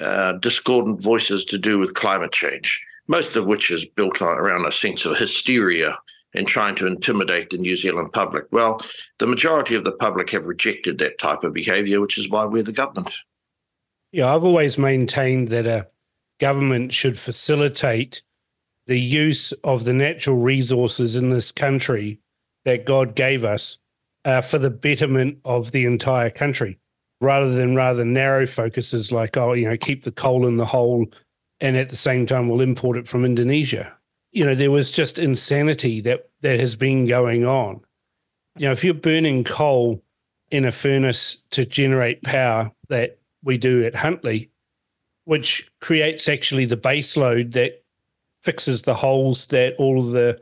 uh, 0.00 0.32
discordant 0.34 1.00
voices 1.00 1.44
to 1.44 1.58
do 1.58 1.78
with 1.78 1.94
climate 1.94 2.32
change, 2.32 2.84
most 3.06 3.36
of 3.36 3.46
which 3.46 3.70
is 3.70 3.84
built 3.84 4.20
around 4.20 4.66
a 4.66 4.72
sense 4.72 5.04
of 5.04 5.16
hysteria 5.16 5.96
and 6.34 6.46
trying 6.46 6.74
to 6.74 6.86
intimidate 6.86 7.50
the 7.50 7.58
New 7.58 7.76
Zealand 7.76 8.12
public. 8.12 8.46
Well, 8.50 8.80
the 9.18 9.26
majority 9.26 9.74
of 9.74 9.84
the 9.84 9.92
public 9.92 10.30
have 10.30 10.46
rejected 10.46 10.98
that 10.98 11.18
type 11.18 11.44
of 11.44 11.52
behaviour, 11.52 12.00
which 12.00 12.18
is 12.18 12.28
why 12.28 12.46
we're 12.46 12.62
the 12.62 12.72
government. 12.72 13.14
Yeah, 14.12 14.34
I've 14.34 14.44
always 14.44 14.78
maintained 14.78 15.48
that 15.48 15.66
a 15.66 15.88
government 16.40 16.92
should 16.92 17.18
facilitate 17.18 18.22
the 18.86 19.00
use 19.00 19.52
of 19.64 19.84
the 19.84 19.92
natural 19.92 20.36
resources 20.36 21.16
in 21.16 21.30
this 21.30 21.52
country 21.52 22.18
that 22.64 22.84
God 22.84 23.14
gave 23.14 23.44
us 23.44 23.78
uh, 24.24 24.40
for 24.40 24.58
the 24.58 24.70
betterment 24.70 25.38
of 25.44 25.72
the 25.72 25.84
entire 25.84 26.30
country, 26.30 26.78
rather 27.20 27.50
than 27.50 27.74
rather 27.74 28.04
narrow 28.04 28.46
focuses 28.46 29.12
like, 29.12 29.36
oh, 29.36 29.52
you 29.52 29.68
know, 29.68 29.76
keep 29.76 30.04
the 30.04 30.12
coal 30.12 30.46
in 30.46 30.56
the 30.56 30.64
hole, 30.64 31.06
and 31.60 31.76
at 31.76 31.90
the 31.90 31.96
same 31.96 32.26
time 32.26 32.48
we'll 32.48 32.60
import 32.60 32.96
it 32.96 33.08
from 33.08 33.24
Indonesia. 33.24 33.92
You 34.32 34.44
know, 34.44 34.54
there 34.54 34.70
was 34.70 34.90
just 34.90 35.18
insanity 35.18 36.00
that 36.02 36.28
that 36.40 36.58
has 36.58 36.76
been 36.76 37.06
going 37.06 37.44
on. 37.44 37.80
You 38.58 38.66
know, 38.66 38.72
if 38.72 38.84
you're 38.84 38.94
burning 38.94 39.44
coal 39.44 40.02
in 40.50 40.64
a 40.64 40.72
furnace 40.72 41.38
to 41.50 41.64
generate 41.64 42.22
power 42.22 42.70
that 42.88 43.18
we 43.42 43.58
do 43.58 43.84
at 43.84 43.94
Huntly, 43.94 44.50
which 45.24 45.70
creates 45.80 46.28
actually 46.28 46.64
the 46.64 46.76
base 46.76 47.16
load 47.16 47.52
that 47.52 47.81
fixes 48.42 48.82
the 48.82 48.94
holes 48.94 49.46
that 49.48 49.74
all 49.78 49.98
of 49.98 50.10
the 50.10 50.40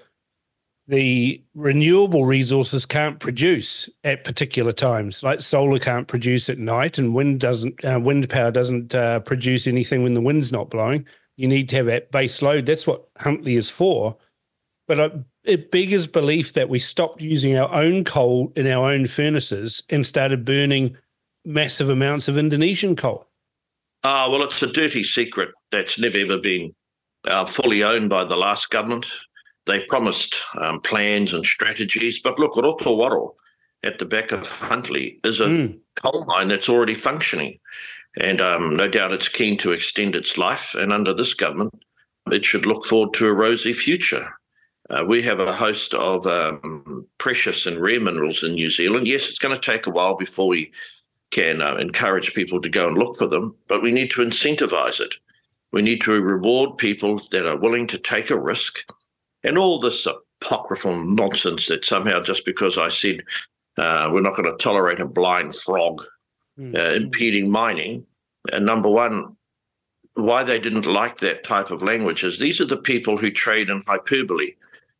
the 0.91 1.41
renewable 1.55 2.25
resources 2.25 2.85
can't 2.85 3.21
produce 3.21 3.89
at 4.03 4.25
particular 4.25 4.73
times. 4.73 5.23
Like 5.23 5.41
solar 5.41 5.79
can't 5.79 6.09
produce 6.09 6.49
at 6.49 6.59
night, 6.59 6.99
and 6.99 7.15
wind 7.15 7.39
doesn't. 7.39 7.85
Uh, 7.85 8.01
wind 8.03 8.29
power 8.29 8.51
doesn't 8.51 8.95
uh, 8.95 9.21
produce 9.21 9.69
anything 9.69 10.03
when 10.03 10.15
the 10.15 10.21
wind's 10.21 10.51
not 10.51 10.69
blowing. 10.69 11.07
You 11.37 11.47
need 11.47 11.69
to 11.69 11.77
have 11.77 11.87
that 11.87 12.11
base 12.11 12.43
load. 12.43 12.67
That's 12.67 12.89
what 12.89 13.07
Huntly 13.19 13.57
is 13.57 13.71
for. 13.71 14.17
But 14.89 15.01
uh, 15.01 15.11
it 15.45 15.71
beggars 15.71 16.09
belief 16.09 16.55
that 16.55 16.69
we 16.69 16.81
stopped 16.81 17.23
using 17.23 17.57
our 17.57 17.73
own 17.73 18.03
coal 18.03 18.53
in 18.57 18.67
our 18.67 18.91
own 18.91 19.07
furnaces 19.07 19.85
and 19.91 20.05
started 20.05 20.45
burning 20.45 20.97
massive 21.45 21.89
amounts 21.89 22.27
of 22.27 22.37
Indonesian 22.37 22.97
coal. 22.97 23.29
Ah, 24.03 24.29
well, 24.29 24.43
it's 24.43 24.63
a 24.63 24.67
dirty 24.67 25.05
secret 25.05 25.51
that's 25.71 26.01
never 26.01 26.19
ever 26.19 26.39
been 26.39 26.75
uh, 27.27 27.47
fully 27.47 27.83
owned 27.83 28.11
by 28.11 28.25
the 28.25 28.37
last 28.37 28.71
government. 28.71 29.07
They 29.67 29.85
promised 29.87 30.37
um, 30.59 30.81
plans 30.81 31.35
and 31.35 31.45
strategies, 31.45 32.21
but 32.21 32.39
look, 32.39 32.55
Rotowaro 32.55 33.35
at 33.83 33.99
the 33.99 34.05
back 34.05 34.33
of 34.33 34.47
Huntly 34.47 35.21
is 35.25 35.41
a 35.41 35.47
mm. 35.47 35.79
coal 36.03 36.25
mine 36.27 36.49
that's 36.49 36.69
already 36.69 36.95
functioning. 36.95 37.59
And 38.19 38.41
um, 38.41 38.77
no 38.77 38.89
doubt 38.89 39.13
it's 39.13 39.29
keen 39.29 39.57
to 39.59 39.73
extend 39.73 40.17
its 40.17 40.37
life. 40.37 40.75
And 40.75 40.93
under 40.93 41.15
this 41.15 41.35
government, 41.35 41.73
it 42.31 42.45
should 42.45 42.67
look 42.67 42.85
forward 42.85 43.15
to 43.15 43.29
a 43.29 43.33
rosy 43.33 43.73
future. 43.73 44.27
Uh, 44.91 45.05
we 45.07 45.23
have 45.23 45.39
a 45.39 45.53
host 45.53 45.95
of 45.95 46.27
um, 46.27 47.07
precious 47.19 47.67
and 47.67 47.79
rare 47.79 48.01
minerals 48.01 48.43
in 48.43 48.55
New 48.55 48.69
Zealand. 48.69 49.07
Yes, 49.07 49.29
it's 49.29 49.39
going 49.39 49.55
to 49.55 49.61
take 49.61 49.87
a 49.87 49.91
while 49.91 50.17
before 50.17 50.49
we 50.49 50.73
can 51.31 51.63
uh, 51.63 51.77
encourage 51.77 52.35
people 52.35 52.61
to 52.61 52.69
go 52.69 52.89
and 52.89 52.99
look 52.99 53.17
for 53.17 53.29
them, 53.29 53.55
but 53.69 53.83
we 53.83 53.93
need 53.93 54.11
to 54.11 54.21
incentivize 54.21 55.01
it. 55.01 55.15
We 55.73 55.83
need 55.83 56.01
to 56.03 56.21
reward 56.21 56.79
people 56.79 57.21
that 57.31 57.47
are 57.47 57.57
willing 57.57 57.87
to 57.89 57.99
take 57.99 58.31
a 58.31 58.39
risk 58.39 58.85
and 59.45 59.57
all 59.57 59.79
this 59.79 60.07
apocryphal 60.07 61.05
nonsense 61.05 61.69
that 61.69 61.85
somehow 61.85 62.21
just 62.21 62.45
because 62.45 62.77
I 62.77 62.89
said 62.89 63.23
uh, 63.77 64.11
we're 64.13 64.21
not 64.21 64.37
going 64.37 64.51
to 64.51 64.63
tolerate 64.63 65.01
a 65.01 65.07
blind 65.07 65.55
frog 65.55 66.03
mm. 66.59 66.77
uh, 66.77 66.95
impeding 66.95 67.51
mining, 67.51 68.07
and 68.53 68.67
number 68.67 68.89
one, 68.89 69.37
why 70.15 70.43
they 70.43 70.59
didn't 70.59 70.87
like 70.87 71.19
that 71.19 71.45
type 71.45 71.71
of 71.71 71.83
language 71.83 72.25
is 72.25 72.39
these 72.39 72.61
are 72.61 72.67
the 72.67 72.77
people 72.77 73.17
who 73.17 73.31
trade 73.31 73.71
in 73.71 73.81
hyperbole. 73.87 74.55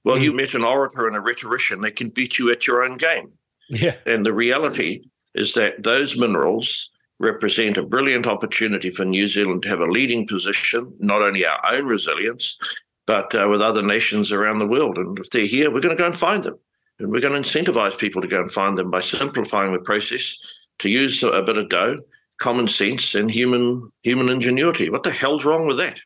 Well, 0.05 0.17
mm. 0.17 0.23
you 0.23 0.33
met 0.33 0.55
an 0.55 0.65
orator 0.65 1.07
and 1.07 1.17
a 1.17 1.21
rhetorician, 1.21 1.81
they 1.81 1.91
can 1.91 2.09
beat 2.09 2.39
you 2.39 2.51
at 2.51 2.67
your 2.67 2.85
own 2.85 2.97
game. 2.97 3.33
Yeah. 3.69 3.97
And 4.07 4.25
the 4.25 4.33
reality 4.33 5.05
is 5.35 5.53
that 5.55 5.83
those 5.83 6.17
minerals 6.17 6.91
represent 7.21 7.77
a 7.77 7.83
brilliant 7.83 8.27
opportunity 8.27 8.91
for 8.91 9.05
New 9.05 9.29
Zealand 9.29 9.63
to 9.63 9.69
have 9.69 9.81
a 9.81 9.87
leading 9.87 10.27
position, 10.27 10.93
not 10.99 11.23
only 11.23 11.47
our 11.47 11.61
own 11.71 11.87
resilience, 11.87 12.59
but 13.07 13.33
uh, 13.35 13.47
with 13.49 13.61
other 13.61 13.83
nations 13.83 14.33
around 14.33 14.59
the 14.59 14.67
world. 14.67 14.97
And 14.97 15.19
if 15.19 15.31
they're 15.31 15.45
here, 15.45 15.71
we're 15.71 15.83
going 15.83 15.97
to 15.97 16.01
go 16.01 16.07
and 16.07 16.17
find 16.17 16.43
them. 16.43 16.59
And 16.99 17.13
we're 17.13 17.21
going 17.21 17.41
to 17.41 17.49
incentivize 17.49 17.97
people 17.97 18.23
to 18.23 18.29
go 18.29 18.41
and 18.41 18.51
find 18.51 18.77
them 18.77 18.91
by 18.91 19.01
simplifying 19.01 19.73
the 19.73 19.79
process 19.79 20.39
to 20.81 20.89
use 20.89 21.23
a 21.23 21.43
bit 21.43 21.59
of 21.59 21.69
dough, 21.69 22.01
common 22.39 22.69
sense, 22.69 23.15
and 23.15 23.31
human 23.31 23.93
human 24.03 24.29
ingenuity. 24.29 24.89
What 24.91 25.03
the 25.03 25.11
hell's 25.11 25.45
wrong 25.45 25.67
with 25.67 25.77
that? 25.77 26.01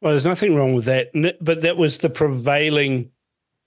Well, 0.00 0.12
there's 0.12 0.26
nothing 0.26 0.56
wrong 0.56 0.74
with 0.74 0.86
that, 0.86 1.10
but 1.40 1.60
that 1.62 1.76
was 1.76 1.98
the 1.98 2.10
prevailing 2.10 3.10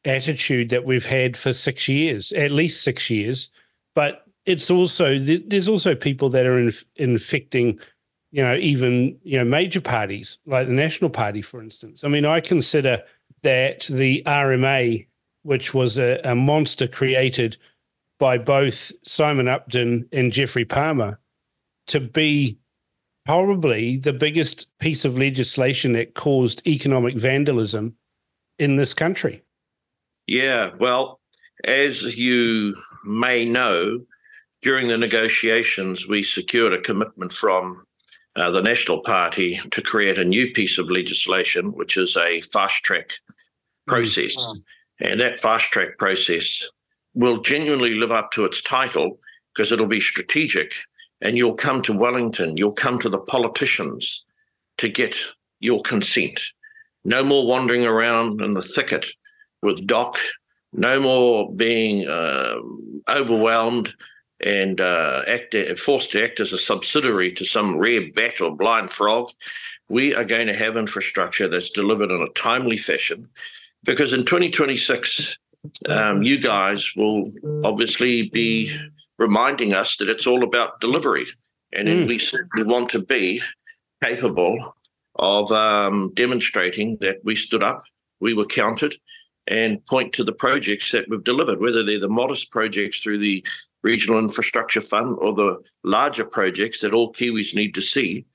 attitude 0.04 0.70
that 0.70 0.84
we've 0.84 1.06
had 1.06 1.38
for 1.38 1.54
six 1.54 1.88
years, 1.88 2.32
at 2.34 2.52
least 2.52 2.84
six 2.84 3.10
years. 3.10 3.50
But 3.96 4.23
it's 4.46 4.70
also 4.70 5.18
there's 5.20 5.68
also 5.68 5.96
people 5.96 6.30
that 6.30 6.46
are 6.46 6.70
infecting 6.96 7.80
you 8.34 8.42
know, 8.42 8.56
even, 8.56 9.16
you 9.22 9.38
know, 9.38 9.46
major 9.46 9.80
parties 9.80 10.40
like 10.48 10.66
the 10.66 10.74
National 10.74 11.12
Party, 11.12 11.44
for 11.44 11.62
instance. 11.62 12.04
I 12.04 12.08
mean, 12.08 12.26
I 12.26 12.40
consider 12.40 13.04
that 13.44 13.82
the 13.82 14.24
RMA, 14.26 15.06
which 15.44 15.76
was 15.76 16.00
a, 16.00 16.20
a 16.24 16.34
monster 16.34 16.88
created 16.88 17.58
by 18.20 18.40
both 18.40 18.92
Simon 19.06 19.48
Upton 19.48 20.10
and 20.12 20.32
Geoffrey 20.32 20.66
Palmer, 20.66 21.20
to 21.88 22.00
be 22.00 22.58
probably 23.24 23.98
the 23.98 24.14
biggest 24.14 24.68
piece 24.80 25.06
of 25.06 25.16
legislation 25.16 25.94
that 25.94 26.16
caused 26.16 26.66
economic 26.66 27.16
vandalism 27.16 27.96
in 28.58 28.78
this 28.78 28.96
country. 28.96 29.44
Yeah, 30.26 30.72
well, 30.80 31.20
as 31.66 32.18
you 32.18 32.76
may 33.06 33.46
know, 33.46 34.00
during 34.64 34.88
the 34.88 34.98
negotiations, 34.98 36.08
we 36.08 36.24
secured 36.24 36.74
a 36.74 36.82
commitment 36.82 37.34
from 37.34 37.86
uh, 38.36 38.50
the 38.50 38.62
National 38.62 39.02
Party 39.02 39.60
to 39.72 39.82
create 39.82 40.18
a 40.18 40.26
new 40.26 40.52
piece 40.52 40.80
of 40.80 40.90
legislation, 40.90 41.74
which 41.74 41.98
is 41.98 42.18
a 42.18 42.42
fast 42.42 42.84
track 42.84 43.14
process. 43.86 44.36
Mm-hmm. 44.36 45.06
And 45.06 45.20
that 45.20 45.40
fast 45.40 45.72
track 45.72 45.98
process 45.98 46.68
will 47.14 47.42
genuinely 47.42 47.96
live 47.96 48.12
up 48.12 48.32
to 48.32 48.46
its 48.46 48.62
title 48.62 49.20
because 49.54 49.72
it'll 49.72 49.86
be 49.86 50.00
strategic. 50.00 50.74
And 51.22 51.38
you'll 51.38 51.56
come 51.56 51.82
to 51.84 51.98
Wellington, 51.98 52.58
you'll 52.58 52.72
come 52.72 53.00
to 53.00 53.10
the 53.10 53.20
politicians 53.20 54.24
to 54.78 54.90
get 54.90 55.16
your 55.60 55.82
consent. 55.82 56.40
No 57.06 57.24
more 57.24 57.46
wandering 57.46 57.86
around 57.86 58.42
in 58.42 58.54
the 58.54 58.62
thicket 58.62 59.08
with 59.62 59.86
DOC, 59.86 60.18
no 60.72 61.00
more 61.00 61.54
being 61.54 62.08
uh, 62.08 62.56
overwhelmed 63.10 63.94
and 64.44 64.82
uh, 64.82 65.24
act, 65.28 65.56
forced 65.80 66.12
to 66.12 66.24
act 66.24 66.40
as 66.40 66.52
a 66.52 66.58
subsidiary 66.58 67.32
to 67.32 67.46
some 67.46 67.78
rare 67.78 68.12
bat 68.12 68.42
or 68.42 68.56
blind 68.56 68.92
frog. 68.92 69.30
We 69.90 70.14
are 70.14 70.26
going 70.26 70.48
to 70.48 70.56
have 70.56 70.76
infrastructure 70.76 71.48
that's 71.48 71.70
delivered 71.70 72.12
in 72.12 72.22
a 72.22 72.30
timely 72.30 72.78
fashion 72.78 73.30
because 73.84 74.14
in 74.14 74.26
2026, 74.26 75.38
um, 75.88 76.24
you 76.24 76.38
guys 76.38 76.94
will 76.96 77.32
obviously 77.64 78.30
be 78.30 78.76
reminding 79.18 79.74
us 79.74 79.96
that 79.98 80.10
it's 80.10 80.28
all 80.28 80.44
about 80.44 80.82
delivery. 80.82 81.26
And 81.72 81.88
mm. 81.88 82.08
we 82.08 82.20
certainly 82.20 82.66
want 82.66 82.90
to 82.90 83.00
be 83.00 83.42
capable 84.04 84.76
of 85.16 85.52
um, 85.52 86.12
demonstrating 86.16 86.98
that 87.00 87.18
we 87.24 87.36
stood 87.36 87.64
up, 87.64 87.84
we 88.20 88.34
were 88.34 88.46
counted, 88.46 88.96
and 89.48 89.86
point 89.86 90.14
to 90.14 90.24
the 90.24 90.34
projects 90.34 90.92
that 90.92 91.10
we've 91.10 91.24
delivered, 91.24 91.60
whether 91.60 91.84
they're 91.84 92.00
the 92.00 92.10
modest 92.10 92.52
projects 92.52 93.02
through 93.02 93.20
the 93.20 93.46
Regional 93.84 94.20
Infrastructure 94.20 94.82
Fund 94.82 95.18
or 95.20 95.34
the 95.34 95.62
larger 95.84 96.26
projects 96.26 96.80
that 96.82 96.94
all 96.94 97.14
Kiwis 97.14 97.54
need 97.54 97.74
to 97.76 97.82
see 97.82 98.26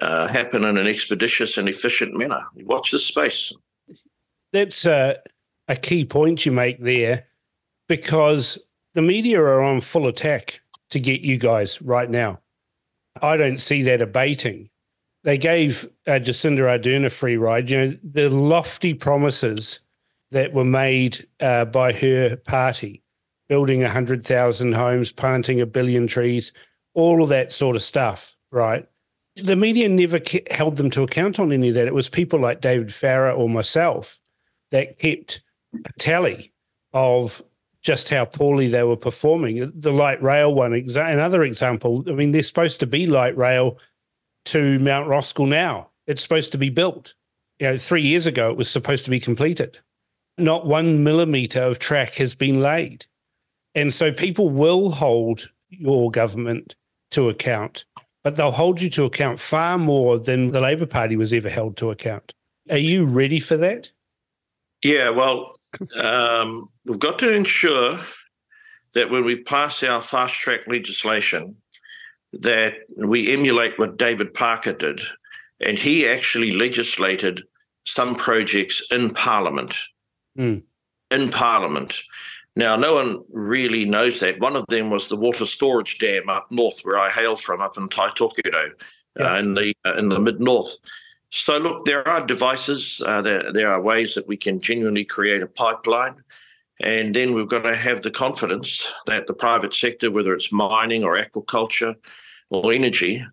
uh, 0.00 0.28
happen 0.28 0.64
in 0.64 0.76
an 0.76 0.86
expeditious 0.86 1.56
and 1.56 1.68
efficient 1.68 2.16
manner. 2.16 2.44
Watch 2.56 2.90
this 2.90 3.06
space. 3.06 3.52
That's 4.52 4.86
a, 4.86 5.18
a 5.66 5.76
key 5.76 6.04
point 6.04 6.46
you 6.46 6.52
make 6.52 6.82
there 6.82 7.26
because 7.88 8.58
the 8.94 9.02
media 9.02 9.40
are 9.40 9.62
on 9.62 9.80
full 9.80 10.06
attack 10.06 10.60
to 10.90 11.00
get 11.00 11.22
you 11.22 11.38
guys 11.38 11.80
right 11.82 12.08
now. 12.08 12.40
I 13.20 13.36
don't 13.36 13.60
see 13.60 13.82
that 13.82 14.02
abating. 14.02 14.70
They 15.24 15.38
gave 15.38 15.86
uh, 16.06 16.12
Jacinda 16.12 16.60
Ardern 16.60 17.04
a 17.04 17.10
free 17.10 17.36
ride. 17.36 17.68
You 17.70 17.78
know, 17.78 17.98
the 18.02 18.30
lofty 18.30 18.94
promises 18.94 19.80
that 20.30 20.52
were 20.52 20.64
made 20.64 21.26
uh, 21.40 21.64
by 21.64 21.92
her 21.92 22.36
party 22.36 23.02
building 23.48 23.82
100,000 23.82 24.72
homes, 24.72 25.12
planting 25.12 25.60
a 25.60 25.66
billion 25.66 26.06
trees, 26.06 26.52
all 26.94 27.22
of 27.22 27.28
that 27.30 27.52
sort 27.52 27.76
of 27.76 27.82
stuff, 27.82 28.36
right? 28.50 28.86
The 29.36 29.56
media 29.56 29.88
never 29.88 30.20
held 30.50 30.76
them 30.76 30.90
to 30.90 31.02
account 31.02 31.38
on 31.38 31.52
any 31.52 31.68
of 31.68 31.74
that. 31.74 31.86
It 31.86 31.94
was 31.94 32.08
people 32.08 32.40
like 32.40 32.60
David 32.60 32.92
Farrar 32.92 33.32
or 33.32 33.48
myself 33.48 34.18
that 34.70 34.98
kept 34.98 35.42
a 35.84 35.92
tally 35.98 36.52
of 36.92 37.42
just 37.82 38.08
how 38.08 38.24
poorly 38.24 38.68
they 38.68 38.82
were 38.82 38.96
performing. 38.96 39.72
The 39.74 39.92
light 39.92 40.22
rail 40.22 40.52
one, 40.52 40.74
another 40.74 41.42
example. 41.42 42.04
I 42.08 42.12
mean, 42.12 42.32
there's 42.32 42.48
supposed 42.48 42.80
to 42.80 42.86
be 42.86 43.06
light 43.06 43.36
rail 43.36 43.78
to 44.46 44.78
Mount 44.80 45.08
Roskill 45.08 45.48
now. 45.48 45.90
It's 46.06 46.22
supposed 46.22 46.52
to 46.52 46.58
be 46.58 46.70
built. 46.70 47.14
You 47.58 47.68
know, 47.68 47.78
three 47.78 48.02
years 48.02 48.26
ago, 48.26 48.50
it 48.50 48.56
was 48.56 48.70
supposed 48.70 49.04
to 49.04 49.10
be 49.10 49.20
completed. 49.20 49.78
Not 50.36 50.66
one 50.66 51.04
millimeter 51.04 51.60
of 51.62 51.78
track 51.78 52.14
has 52.14 52.34
been 52.34 52.60
laid. 52.60 53.06
And 53.78 53.94
so 53.94 54.10
people 54.12 54.50
will 54.50 54.90
hold 54.90 55.52
your 55.68 56.10
government 56.10 56.74
to 57.12 57.28
account, 57.28 57.84
but 58.24 58.34
they'll 58.34 58.50
hold 58.50 58.80
you 58.80 58.90
to 58.90 59.04
account 59.04 59.38
far 59.38 59.78
more 59.78 60.18
than 60.18 60.50
the 60.50 60.60
Labour 60.60 60.84
Party 60.84 61.14
was 61.14 61.32
ever 61.32 61.48
held 61.48 61.76
to 61.76 61.92
account. 61.92 62.34
Are 62.70 62.76
you 62.76 63.04
ready 63.04 63.38
for 63.38 63.56
that? 63.56 63.92
Yeah, 64.82 65.10
well, 65.10 65.52
um, 65.96 66.68
we've 66.86 66.98
got 66.98 67.20
to 67.20 67.32
ensure 67.32 67.96
that 68.94 69.10
when 69.10 69.24
we 69.24 69.44
pass 69.44 69.84
our 69.84 70.02
fast 70.02 70.34
track 70.34 70.66
legislation, 70.66 71.54
that 72.32 72.74
we 72.96 73.32
emulate 73.32 73.78
what 73.78 73.96
David 73.96 74.34
Parker 74.34 74.72
did, 74.72 75.02
and 75.60 75.78
he 75.78 76.04
actually 76.04 76.50
legislated 76.50 77.44
some 77.84 78.16
projects 78.16 78.82
in 78.90 79.10
Parliament. 79.10 79.76
Mm. 80.36 80.64
In 81.12 81.30
Parliament, 81.30 81.94
Now, 82.58 82.74
no 82.74 82.94
one 82.94 83.22
really 83.30 83.84
knows 83.84 84.18
that. 84.18 84.40
One 84.40 84.56
of 84.56 84.66
them 84.66 84.90
was 84.90 85.06
the 85.06 85.16
water 85.16 85.46
storage 85.46 85.98
dam 85.98 86.28
up 86.28 86.50
north, 86.50 86.80
where 86.82 86.98
I 86.98 87.08
hail 87.08 87.36
from, 87.36 87.60
up 87.60 87.78
in 87.78 87.88
Taitokerau, 87.88 88.72
yeah. 89.16 89.32
uh, 89.34 89.38
in 89.38 89.54
the 89.54 89.72
uh, 89.86 89.94
in 89.94 90.08
the 90.08 90.18
mid 90.18 90.40
north. 90.40 90.76
So, 91.30 91.58
look, 91.58 91.84
there 91.84 92.06
are 92.08 92.26
devices. 92.26 93.00
Uh, 93.06 93.22
there 93.22 93.52
there 93.52 93.68
are 93.68 93.80
ways 93.80 94.16
that 94.16 94.26
we 94.26 94.36
can 94.36 94.60
genuinely 94.60 95.04
create 95.04 95.40
a 95.40 95.46
pipeline, 95.46 96.16
and 96.80 97.14
then 97.14 97.32
we've 97.32 97.48
got 97.48 97.62
to 97.62 97.76
have 97.76 98.02
the 98.02 98.10
confidence 98.10 98.84
that 99.06 99.28
the 99.28 99.34
private 99.34 99.72
sector, 99.72 100.10
whether 100.10 100.34
it's 100.34 100.50
mining 100.50 101.04
or 101.04 101.16
aquaculture 101.16 101.94
or 102.50 102.72
energy, 102.72 103.24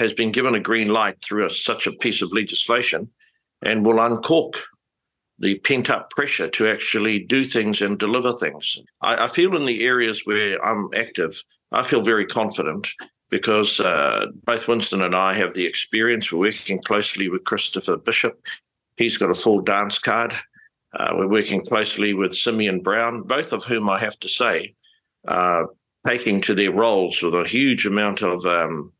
has 0.00 0.12
been 0.12 0.32
given 0.32 0.56
a 0.56 0.60
green 0.60 0.88
light 0.88 1.22
through 1.22 1.46
a, 1.46 1.50
such 1.50 1.86
a 1.86 1.92
piece 1.92 2.20
of 2.20 2.32
legislation, 2.32 3.08
and 3.62 3.86
will 3.86 4.00
uncork 4.00 4.64
the 5.38 5.58
pent 5.60 5.90
up 5.90 6.10
pressure 6.10 6.48
to 6.48 6.68
actually 6.68 7.18
do 7.18 7.44
things 7.44 7.82
and 7.82 7.98
deliver 7.98 8.32
things. 8.32 8.78
I, 9.00 9.24
I, 9.24 9.28
feel 9.28 9.56
in 9.56 9.66
the 9.66 9.84
areas 9.84 10.22
where 10.24 10.64
I'm 10.64 10.88
active, 10.94 11.42
I 11.72 11.82
feel 11.82 12.02
very 12.02 12.26
confident 12.26 12.88
because 13.30 13.80
uh, 13.80 14.26
both 14.44 14.68
Winston 14.68 15.02
and 15.02 15.16
I 15.16 15.34
have 15.34 15.54
the 15.54 15.66
experience. 15.66 16.30
We're 16.30 16.40
working 16.40 16.80
closely 16.82 17.28
with 17.28 17.44
Christopher 17.44 17.96
Bishop. 17.96 18.38
He's 18.96 19.16
got 19.16 19.30
a 19.30 19.34
full 19.34 19.62
dance 19.62 19.98
card. 19.98 20.34
Uh, 20.94 21.14
we're 21.16 21.28
working 21.28 21.62
closely 21.62 22.12
with 22.12 22.36
Simeon 22.36 22.80
Brown, 22.80 23.22
both 23.22 23.52
of 23.52 23.64
whom 23.64 23.88
I 23.88 23.98
have 23.98 24.18
to 24.20 24.28
say 24.28 24.74
are 25.26 25.70
taking 26.06 26.40
to 26.42 26.54
their 26.54 26.72
roles 26.72 27.22
with 27.22 27.34
a 27.34 27.44
huge 27.48 27.86
amount 27.86 28.22
of 28.22 28.44
um, 28.44 28.92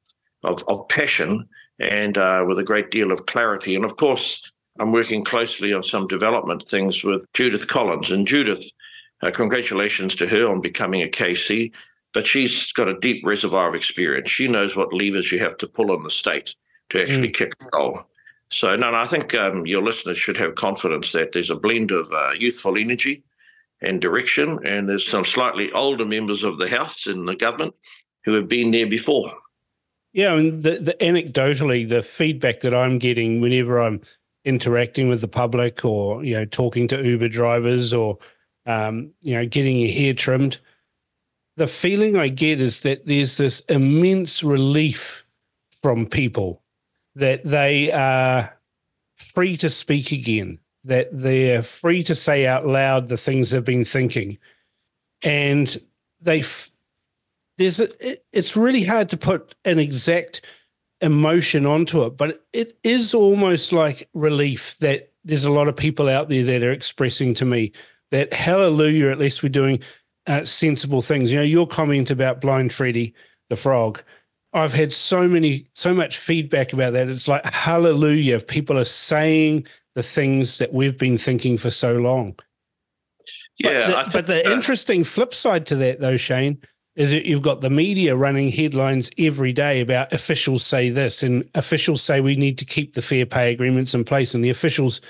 of, 0.45 0.65
of, 0.67 0.89
passion 0.89 1.49
and 1.79 2.19
uh, 2.19 2.45
with 2.47 2.59
a 2.59 2.65
great 2.65 2.91
deal 2.91 3.13
of 3.13 3.27
clarity. 3.27 3.77
And 3.77 3.85
of 3.85 3.97
course, 3.97 4.52
I'm 4.79 4.93
working 4.93 5.23
closely 5.23 5.73
on 5.73 5.83
some 5.83 6.07
development 6.07 6.67
things 6.69 7.05
with 7.05 7.25
Judith 7.35 7.69
Collins. 7.69 8.11
And 8.11 8.27
Judith, 8.27 8.65
uh, 9.23 9.31
congratulations 9.31 10.15
to 10.17 10.27
her 10.27 10.49
on 10.49 10.61
becoming 10.61 11.03
a 11.03 11.09
KC, 11.09 11.73
but 12.15 12.27
she's 12.27 12.73
got 12.73 12.89
a 12.89 12.99
deep 12.99 13.25
reservoir 13.25 13.69
of 13.69 13.75
experience. 13.75 14.31
She 14.31 14.49
knows 14.49 14.75
what 14.75 14.93
levers 14.93 15.31
you 15.31 15.39
have 15.41 15.59
to 15.59 15.67
pull 15.67 15.95
in 15.95 16.03
the 16.03 16.11
state 16.11 16.55
to 16.91 17.03
actually 17.03 17.29
mm. 17.29 17.35
kick 17.35 17.55
goal. 17.71 18.03
So, 18.51 18.77
no, 18.77 18.91
no, 18.91 18.99
I 18.99 19.07
think 19.07 19.35
um, 19.35 19.67
your 19.67 19.83
listeners 19.83 20.19
should 20.19 20.37
have 20.37 20.57
confidence 20.57 21.13
that 21.13 21.33
there's 21.33 21.51
a 21.51 21.57
blend 21.57 21.91
of 21.91 22.13
uh, 22.13 22.33
youthful 22.33 22.77
energy 22.77 23.25
and 23.81 24.01
direction, 24.01 24.65
and 24.65 24.89
there's 24.89 25.09
some 25.09 25.25
slightly 25.25 25.73
older 25.73 26.05
members 26.05 26.45
of 26.45 26.59
the 26.59 26.69
House 26.69 27.07
and 27.07 27.27
the 27.27 27.35
government 27.35 27.75
who 28.25 28.35
have 28.35 28.49
been 28.49 28.71
there 28.71 28.87
before. 28.87 29.33
Yeah, 30.13 30.35
and 30.35 30.63
the, 30.63 30.73
the 30.73 30.95
anecdotally, 31.01 31.89
the 31.89 32.03
feedback 32.03 32.61
that 32.61 32.75
I'm 32.75 32.99
getting 32.99 33.41
whenever 33.41 33.81
I'm 33.81 34.03
interacting 34.45 35.09
with 35.09 35.21
the 35.21 35.29
public 35.29 35.85
or 35.85 36.25
you 36.25 36.35
know 36.35 36.45
talking 36.45 36.89
to 36.89 37.05
uber 37.05 37.29
drivers 37.29 37.95
or 37.95 38.19
um, 38.67 39.11
you 39.23 39.35
know 39.35 39.47
getting 39.47 39.77
your 39.77 39.93
hair 39.93 40.15
trimmed. 40.15 40.59
The 41.57 41.67
feeling 41.67 42.17
i 42.17 42.29
get 42.29 42.61
is 42.61 42.81
that 42.81 43.07
there's 43.07 43.37
this 43.37 43.61
immense 43.61 44.43
relief 44.43 45.25
from 45.83 46.07
people 46.07 46.63
that 47.15 47.45
they 47.45 47.93
are 47.93 48.57
free 49.17 49.57
to 49.59 49.69
speak 49.69 50.13
again 50.13 50.59
that 50.85 51.09
they're 51.13 51.63
free 51.63 52.03
to 52.03 52.15
say 52.15 52.47
out 52.47 52.67
loud 52.67 53.09
the 53.09 53.17
things 53.17 53.51
they've 53.51 53.65
been 53.65 53.85
thinking. 53.85 54.39
And 55.23 55.77
they 56.21 56.43
there's 57.59 57.81
a, 57.81 57.89
it, 58.07 58.25
it's 58.33 58.57
really 58.57 58.85
hard 58.85 59.11
to 59.11 59.17
put 59.17 59.55
an 59.65 59.79
exact 59.79 60.45
emotion 61.03 61.67
onto 61.67 62.05
it, 62.05 62.17
but 62.17 62.45
it 62.53 62.79
is 62.83 63.13
almost 63.13 63.73
like 63.73 64.09
relief 64.15 64.77
that 64.79 65.13
there's 65.25 65.45
a 65.45 65.53
lot 65.53 65.69
of 65.69 65.77
people 65.77 66.09
out 66.09 66.29
there 66.29 66.45
that 66.45 66.63
are 66.63 66.73
expressing 66.73 67.35
to 67.35 67.45
me 67.45 67.73
that 68.11 68.33
hallelujah, 68.33 69.09
at 69.09 69.19
least 69.19 69.43
we're 69.43 69.49
doing 69.49 69.81
uh, 70.27 70.45
sensible 70.45 71.03
things. 71.03 71.33
You 71.33 71.39
know, 71.39 71.45
your 71.45 71.67
comment 71.67 72.11
about 72.11 72.41
Blind 72.41 72.73
Freddy 72.73 73.15
the 73.51 73.57
frog. 73.57 74.03
I've 74.55 74.73
had 74.73 74.93
so 74.93 75.29
many, 75.29 75.69
so 75.75 75.93
much 75.93 76.19
feedback 76.19 76.73
about 76.73 76.93
that. 76.95 77.09
It's 77.09 77.29
like 77.29 77.45
hallelujah. 77.45 78.41
People 78.41 78.79
are 78.79 78.85
saying 78.85 79.67
the 79.95 80.03
things 80.03 80.59
that 80.59 80.73
we've 80.73 80.97
been 80.97 81.19
thinking 81.19 81.59
for 81.59 81.71
so 81.71 81.99
long. 81.99 82.39
Yeah, 83.59 83.91
but 83.91 84.05
the, 84.07 84.13
but 84.13 84.27
the 84.27 84.53
interesting 84.53 85.05
flip 85.05 85.35
side 85.35 85.67
to 85.67 85.77
that, 85.77 86.01
though, 86.01 86.17
Shane, 86.17 86.63
is 86.95 87.11
that 87.11 87.27
you've 87.27 87.43
got 87.43 87.61
the 87.61 87.71
media 87.71 88.15
running 88.15 88.51
headlines 88.51 89.11
every 89.17 89.53
day 89.53 89.81
about 89.81 90.13
officials 90.13 90.65
say 90.65 90.91
this 90.91 91.23
and 91.23 91.49
officials 91.55 92.03
say 92.03 92.21
we 92.21 92.37
need 92.37 92.59
to 92.59 92.65
keep 92.65 92.95
the 92.95 93.03
fair 93.03 93.25
pay 93.25 93.53
agreements 93.53 93.95
in 93.95 94.05
place. 94.05 94.35
And 94.35 94.45
the 94.45 94.51
officials 94.51 95.01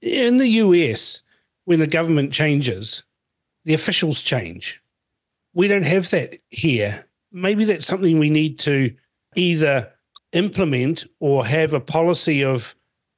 in 0.00 0.38
the 0.38 0.48
US 0.48 1.22
when 1.64 1.78
the 1.78 1.86
government 1.86 2.32
changes 2.32 3.04
the 3.64 3.74
officials 3.74 4.22
change. 4.22 4.82
We 5.54 5.68
don't 5.68 5.84
have 5.84 6.10
that 6.10 6.40
here. 6.50 7.06
Maybe 7.30 7.64
that's 7.64 7.86
something 7.86 8.18
we 8.18 8.30
need 8.30 8.58
to 8.60 8.94
either 9.36 9.92
implement 10.32 11.04
or 11.20 11.46
have 11.46 11.72
a 11.72 11.80
policy 11.80 12.42
of 12.42 12.74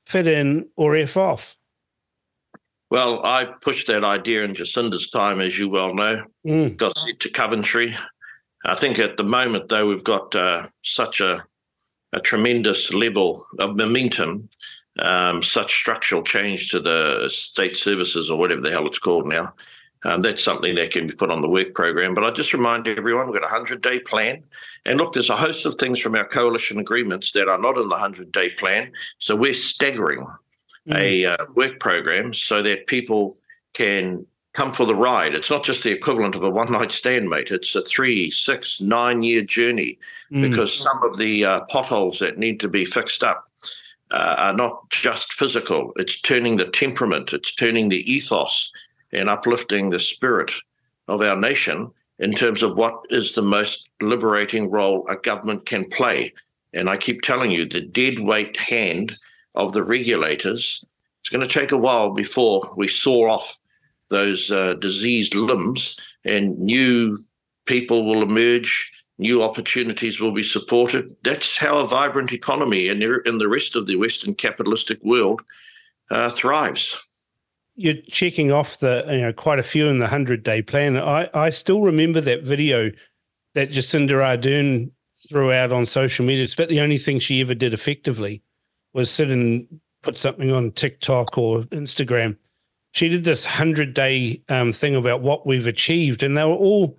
fit 0.07 0.27
in 0.27 0.69
or 0.77 0.97
f 0.97 1.17
off 1.17 1.57
well, 2.95 3.27
I 3.27 3.47
pushed 3.61 3.89
that 3.89 4.05
idea 4.05 4.45
in 4.45 4.55
Jacinda's 4.55 5.11
time, 5.11 5.41
as 5.41 5.59
you 5.59 5.69
well 5.69 5.97
know. 5.97 6.23
Mm. 6.47 6.77
Got 6.77 6.97
it 7.09 7.19
to 7.19 7.29
Coventry. 7.29 7.93
I 8.65 8.77
think 8.77 9.01
at 9.01 9.17
the 9.17 9.25
moment, 9.25 9.69
though, 9.69 9.89
we've 9.89 10.05
got 10.05 10.33
uh, 10.37 10.69
such 10.85 11.21
a, 11.21 11.45
a 12.13 12.21
tremendous 12.21 12.95
level 12.95 13.45
of 13.59 13.75
momentum, 13.75 14.49
um, 15.01 15.43
such 15.43 15.75
structural 15.75 16.23
change 16.23 16.71
to 16.71 16.79
the 16.79 17.29
state 17.31 17.77
services 17.77 18.31
or 18.31 18.39
whatever 18.39 18.61
the 18.61 18.71
hell 18.71 18.87
it's 18.87 19.01
called 19.01 19.27
now. 19.27 19.53
Um, 20.05 20.23
that's 20.23 20.45
something 20.45 20.77
that 20.77 20.93
can 20.93 21.09
be 21.09 21.15
put 21.15 21.33
on 21.33 21.43
the 21.43 21.49
work 21.49 21.75
program. 21.75 22.15
But 22.15 22.23
I 22.23 22.31
just 22.31 22.53
remind 22.53 22.87
everyone 22.87 23.27
we've 23.27 23.41
got 23.41 23.51
a 23.51 23.53
100 23.53 23.83
day 23.83 23.99
plan. 23.99 24.45
And 24.87 25.01
look, 25.01 25.15
there's 25.15 25.31
a 25.31 25.37
host 25.37 25.67
of 25.67 25.75
things 25.75 25.99
from 25.99 26.15
our 26.15 26.29
coalition 26.29 26.79
agreements 26.79 27.33
that 27.33 27.49
are 27.49 27.59
not 27.59 27.77
in 27.77 27.89
the 27.89 27.97
100 27.97 28.31
day 28.31 28.51
plan. 28.51 28.93
So 29.19 29.35
we're 29.35 29.53
staggering. 29.53 30.29
A 30.93 31.25
uh, 31.25 31.37
work 31.55 31.81
program 31.81 32.35
so 32.35 32.63
that 32.63 32.87
people 32.87 33.37
can 33.73 34.27
come 34.53 34.73
for 34.73 34.87
the 34.87 34.95
ride. 34.95 35.35
It's 35.35 35.51
not 35.51 35.65
just 35.65 35.83
the 35.83 35.91
equivalent 35.91 36.37
of 36.37 36.45
a 36.45 36.51
one 36.51 36.71
night 36.71 36.93
stand, 36.93 37.29
mate. 37.29 37.51
It's 37.51 37.75
a 37.75 37.83
three, 37.83 38.31
six, 38.31 38.81
nine 38.81 39.23
year 39.23 39.43
journey 39.43 39.99
mm. 40.31 40.49
because 40.49 40.73
some 40.73 41.03
of 41.03 41.17
the 41.17 41.45
uh, 41.45 41.61
potholes 41.63 42.21
that 42.21 42.39
need 42.39 42.61
to 42.61 42.69
be 42.69 42.85
fixed 42.85 43.25
up 43.25 43.51
uh, 44.11 44.37
are 44.39 44.55
not 44.55 44.89
just 44.91 45.33
physical. 45.33 45.93
It's 45.97 46.21
turning 46.21 46.57
the 46.57 46.67
temperament, 46.67 47.33
it's 47.33 47.55
turning 47.55 47.89
the 47.89 48.11
ethos 48.11 48.73
and 49.13 49.29
uplifting 49.29 49.91
the 49.91 49.99
spirit 49.99 50.53
of 51.09 51.21
our 51.21 51.37
nation 51.37 51.91
in 52.19 52.33
terms 52.33 52.63
of 52.63 52.77
what 52.77 52.95
is 53.11 53.35
the 53.35 53.43
most 53.43 53.89
liberating 54.01 54.71
role 54.71 55.05
a 55.09 55.17
government 55.17 55.67
can 55.67 55.85
play. 55.85 56.33
And 56.73 56.89
I 56.89 56.97
keep 56.97 57.23
telling 57.23 57.51
you, 57.51 57.67
the 57.67 57.81
dead 57.81 58.21
weight 58.21 58.57
hand 58.57 59.17
of 59.55 59.73
the 59.73 59.83
regulators. 59.83 60.85
It's 61.21 61.31
going 61.31 61.47
to 61.47 61.61
take 61.61 61.73
a 61.73 61.79
while 61.79 62.11
before 62.11 62.75
we 62.77 62.89
saw 62.89 63.31
off 63.31 63.59
those 64.11 64.51
uh, 64.51 64.75
diseased 64.75 65.35
limbs 65.35 65.99
and 66.25 66.59
new 66.59 67.19
people 67.67 68.05
will 68.05 68.23
emerge, 68.23 68.93
new 69.19 69.43
opportunities 69.43 70.21
will 70.21 70.33
be 70.33 70.43
supported. 70.43 71.17
That's 71.23 71.57
how 71.57 71.79
a 71.79 71.89
vibrant 71.89 72.33
economy 72.33 72.89
in 72.89 73.03
in 73.25 73.39
the 73.39 73.49
rest 73.49 73.77
of 73.77 73.87
the 73.87 73.97
Western 73.97 74.35
capitalistic 74.35 75.03
world 75.03 75.43
uh, 76.11 76.31
thrives. 76.31 77.03
You're 77.77 78.03
checking 78.09 78.53
off 78.53 78.79
the 78.79 79.05
you 79.09 79.23
know 79.23 79.33
quite 79.33 79.59
a 79.59 79.63
few 79.63 79.89
in 79.89 79.99
the 79.99 80.07
hundred 80.07 80.43
day 80.43 80.63
plan. 80.63 80.97
I, 80.97 81.29
I 81.35 81.51
still 81.51 81.81
remember 81.81 82.21
that 82.21 82.43
video 82.43 82.91
that 83.55 83.71
Jacinda 83.71 84.13
Ardern 84.13 84.91
threw 85.29 85.53
out 85.53 85.73
on 85.73 85.87
social 85.87 86.25
media. 86.25 86.45
It's 86.45 86.55
about 86.55 86.69
the 86.69 86.81
only 86.81 86.99
thing 86.99 87.19
she 87.19 87.41
ever 87.41 87.55
did 87.55 87.75
effectively 87.75 88.44
was 88.95 89.11
sit 89.11 89.29
and 89.29 89.67
put 90.03 90.17
something 90.17 90.53
on 90.53 90.71
TikTok 90.71 91.37
or 91.37 91.63
Instagram. 91.65 92.37
She 92.93 93.09
did 93.09 93.25
this 93.25 93.45
hundred 93.45 93.93
day 93.93 94.43
um, 94.49 94.73
thing 94.73 94.95
about 94.95 95.21
what 95.21 95.47
we've 95.47 95.67
achieved, 95.67 96.23
and 96.23 96.39
they 96.39 96.45
were 96.45 96.53
all 96.53 96.99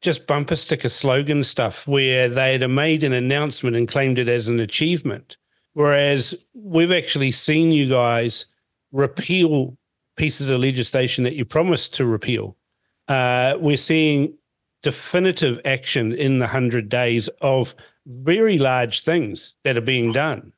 just 0.00 0.26
bumper 0.26 0.56
sticker 0.56 0.88
slogan 0.88 1.44
stuff 1.44 1.86
where 1.86 2.28
they 2.28 2.58
had 2.58 2.68
made 2.68 3.04
an 3.04 3.12
announcement 3.12 3.76
and 3.76 3.88
claimed 3.88 4.18
it 4.18 4.28
as 4.28 4.48
an 4.48 4.60
achievement. 4.60 5.36
Whereas 5.74 6.34
we've 6.54 6.92
actually 6.92 7.30
seen 7.30 7.72
you 7.72 7.88
guys 7.88 8.46
repeal 8.92 9.76
pieces 10.16 10.48
of 10.48 10.60
legislation 10.60 11.24
that 11.24 11.34
you 11.34 11.44
promised 11.44 11.94
to 11.94 12.06
repeal. 12.06 12.56
Uh, 13.08 13.56
we're 13.58 13.76
seeing 13.76 14.34
definitive 14.82 15.60
action 15.64 16.12
in 16.12 16.38
the 16.38 16.44
100 16.44 16.88
days 16.88 17.28
of 17.40 17.74
very 18.06 18.58
large 18.58 19.02
things 19.02 19.54
that 19.64 19.76
are 19.76 19.82
being 19.82 20.12
done 20.12 20.52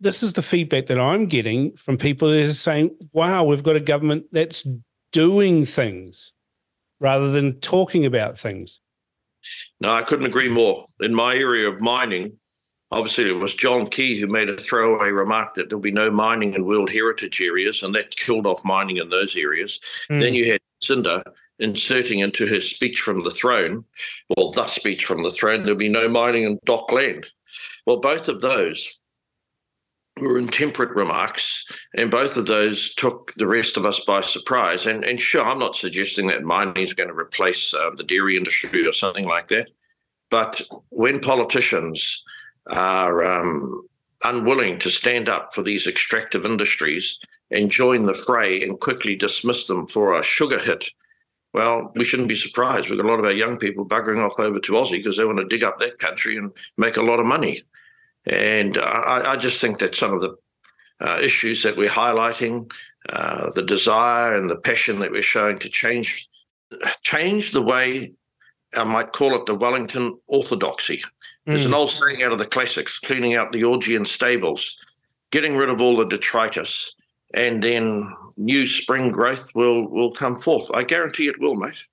this 0.00 0.22
is 0.22 0.32
the 0.32 0.42
feedback 0.42 0.86
that 0.86 0.98
I'm 0.98 1.26
getting 1.26 1.76
from 1.76 1.98
people 1.98 2.30
that 2.30 2.42
are 2.42 2.52
saying, 2.52 2.96
wow, 3.12 3.44
we've 3.44 3.62
got 3.62 3.76
a 3.76 3.80
government 3.80 4.26
that's 4.32 4.66
doing 5.12 5.64
things 5.64 6.32
rather 7.00 7.30
than 7.30 7.60
talking 7.60 8.06
about 8.06 8.38
things. 8.38 8.80
No, 9.80 9.92
I 9.92 10.02
couldn't 10.02 10.26
agree 10.26 10.48
more. 10.48 10.86
In 11.00 11.14
my 11.14 11.34
area 11.34 11.68
of 11.68 11.80
mining, 11.80 12.32
obviously 12.90 13.28
it 13.28 13.32
was 13.32 13.54
John 13.54 13.86
Key 13.86 14.18
who 14.18 14.26
made 14.26 14.48
a 14.48 14.56
throwaway 14.56 15.10
remark 15.10 15.54
that 15.54 15.68
there'll 15.68 15.80
be 15.80 15.90
no 15.90 16.10
mining 16.10 16.54
in 16.54 16.64
World 16.66 16.90
Heritage 16.90 17.40
areas, 17.40 17.82
and 17.82 17.94
that 17.94 18.16
killed 18.16 18.46
off 18.46 18.64
mining 18.64 18.98
in 18.98 19.08
those 19.08 19.36
areas. 19.36 19.80
Mm. 20.10 20.20
Then 20.20 20.34
you 20.34 20.50
had 20.50 20.60
Cinder, 20.82 21.22
inserting 21.58 22.20
into 22.20 22.46
her 22.46 22.60
speech 22.60 23.00
from 23.00 23.22
the 23.24 23.30
throne, 23.30 23.84
or 24.36 24.52
the 24.52 24.66
speech 24.66 25.04
from 25.04 25.22
the 25.22 25.30
throne, 25.30 25.62
there'll 25.62 25.76
be 25.76 25.88
no 25.88 26.08
mining 26.08 26.44
in 26.44 26.58
DOC 26.64 26.92
land. 26.92 27.26
Well, 27.86 27.98
both 27.98 28.28
of 28.28 28.40
those 28.40 28.99
were 30.18 30.38
intemperate 30.38 30.90
remarks, 30.90 31.66
and 31.96 32.10
both 32.10 32.36
of 32.36 32.46
those 32.46 32.94
took 32.94 33.32
the 33.36 33.46
rest 33.46 33.76
of 33.76 33.86
us 33.86 34.00
by 34.00 34.20
surprise. 34.20 34.86
And, 34.86 35.04
and 35.04 35.20
sure, 35.20 35.42
I'm 35.42 35.58
not 35.58 35.76
suggesting 35.76 36.26
that 36.26 36.42
mining 36.42 36.82
is 36.82 36.94
going 36.94 37.08
to 37.08 37.14
replace 37.14 37.72
uh, 37.72 37.90
the 37.96 38.04
dairy 38.04 38.36
industry 38.36 38.86
or 38.86 38.92
something 38.92 39.26
like 39.26 39.48
that. 39.48 39.70
But 40.30 40.60
when 40.90 41.20
politicians 41.20 42.22
are 42.68 43.24
um, 43.24 43.82
unwilling 44.24 44.78
to 44.80 44.90
stand 44.90 45.28
up 45.28 45.54
for 45.54 45.62
these 45.62 45.86
extractive 45.86 46.44
industries 46.44 47.18
and 47.50 47.70
join 47.70 48.04
the 48.04 48.14
fray 48.14 48.62
and 48.62 48.78
quickly 48.78 49.16
dismiss 49.16 49.66
them 49.66 49.86
for 49.86 50.18
a 50.18 50.22
sugar 50.22 50.58
hit, 50.58 50.84
well, 51.52 51.90
we 51.96 52.04
shouldn't 52.04 52.28
be 52.28 52.36
surprised. 52.36 52.88
We've 52.88 52.98
got 52.98 53.06
a 53.06 53.10
lot 53.10 53.18
of 53.18 53.24
our 53.24 53.32
young 53.32 53.58
people 53.58 53.84
buggering 53.84 54.24
off 54.24 54.38
over 54.38 54.60
to 54.60 54.72
Aussie 54.72 54.98
because 54.98 55.16
they 55.16 55.24
want 55.24 55.38
to 55.38 55.46
dig 55.46 55.64
up 55.64 55.78
that 55.78 55.98
country 55.98 56.36
and 56.36 56.52
make 56.76 56.96
a 56.96 57.02
lot 57.02 57.18
of 57.18 57.26
money. 57.26 57.62
And 58.26 58.78
I, 58.78 59.32
I 59.32 59.36
just 59.36 59.60
think 59.60 59.78
that 59.78 59.94
some 59.94 60.12
of 60.12 60.20
the 60.20 60.36
uh, 61.00 61.18
issues 61.22 61.62
that 61.62 61.76
we're 61.76 61.88
highlighting, 61.88 62.70
uh, 63.08 63.50
the 63.52 63.62
desire 63.62 64.36
and 64.36 64.50
the 64.50 64.56
passion 64.56 64.98
that 65.00 65.10
we're 65.10 65.22
showing 65.22 65.58
to 65.60 65.68
change, 65.68 66.28
change 67.02 67.52
the 67.52 67.62
way 67.62 68.14
I 68.76 68.84
might 68.84 69.12
call 69.12 69.34
it 69.34 69.46
the 69.46 69.54
Wellington 69.54 70.18
orthodoxy. 70.26 71.02
There's 71.46 71.62
mm. 71.62 71.66
an 71.66 71.74
old 71.74 71.90
saying 71.90 72.22
out 72.22 72.32
of 72.32 72.38
the 72.38 72.46
classics: 72.46 72.98
cleaning 72.98 73.34
out 73.34 73.52
the 73.52 73.62
Augean 73.62 74.06
stables, 74.06 74.76
getting 75.30 75.56
rid 75.56 75.70
of 75.70 75.80
all 75.80 75.96
the 75.96 76.04
detritus, 76.04 76.94
and 77.34 77.62
then 77.62 78.14
new 78.36 78.66
spring 78.66 79.10
growth 79.10 79.50
will 79.54 79.88
will 79.88 80.12
come 80.12 80.38
forth. 80.38 80.70
I 80.74 80.84
guarantee 80.84 81.28
it 81.28 81.40
will, 81.40 81.56
mate. 81.56 81.84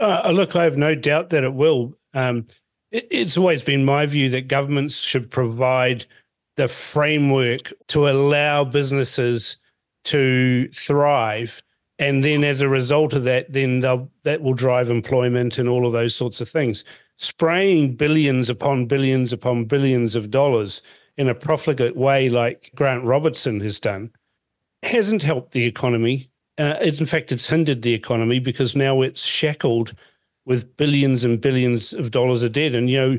Uh, 0.00 0.30
look, 0.34 0.56
I 0.56 0.64
have 0.64 0.76
no 0.76 0.94
doubt 0.94 1.30
that 1.30 1.44
it 1.44 1.54
will. 1.54 1.96
Um, 2.12 2.46
it's 2.92 3.38
always 3.38 3.62
been 3.62 3.84
my 3.84 4.06
view 4.06 4.28
that 4.30 4.48
governments 4.48 4.98
should 4.98 5.30
provide 5.30 6.04
the 6.56 6.68
framework 6.68 7.72
to 7.88 8.08
allow 8.08 8.64
businesses 8.64 9.56
to 10.04 10.68
thrive. 10.68 11.62
And 11.98 12.22
then 12.22 12.44
as 12.44 12.60
a 12.60 12.68
result 12.68 13.14
of 13.14 13.24
that 13.24 13.52
then 13.52 13.80
that 13.80 14.42
will 14.42 14.54
drive 14.54 14.90
employment 14.90 15.58
and 15.58 15.68
all 15.68 15.86
of 15.86 15.92
those 15.92 16.14
sorts 16.14 16.40
of 16.40 16.48
things. 16.48 16.84
Spraying 17.16 17.94
billions 17.94 18.50
upon 18.50 18.86
billions 18.86 19.32
upon 19.32 19.64
billions 19.64 20.14
of 20.14 20.30
dollars 20.30 20.82
in 21.16 21.28
a 21.28 21.34
profligate 21.34 21.96
way 21.96 22.28
like 22.28 22.70
grant 22.74 23.04
robertson 23.04 23.60
has 23.60 23.78
done 23.78 24.10
hasn't 24.82 25.22
helped 25.22 25.52
the 25.52 25.64
economy. 25.64 26.28
Uh, 26.58 26.76
in 26.82 27.06
fact 27.06 27.32
it's 27.32 27.48
hindered 27.48 27.82
the 27.82 27.94
economy 27.94 28.38
because 28.38 28.76
now 28.76 29.00
it's 29.00 29.24
shackled 29.24 29.94
with 30.44 30.76
billions 30.76 31.24
and 31.24 31.40
billions 31.40 31.92
of 31.92 32.10
dollars 32.10 32.42
of 32.42 32.52
debt. 32.52 32.74
And 32.74 32.90
you 32.90 33.00
know, 33.00 33.18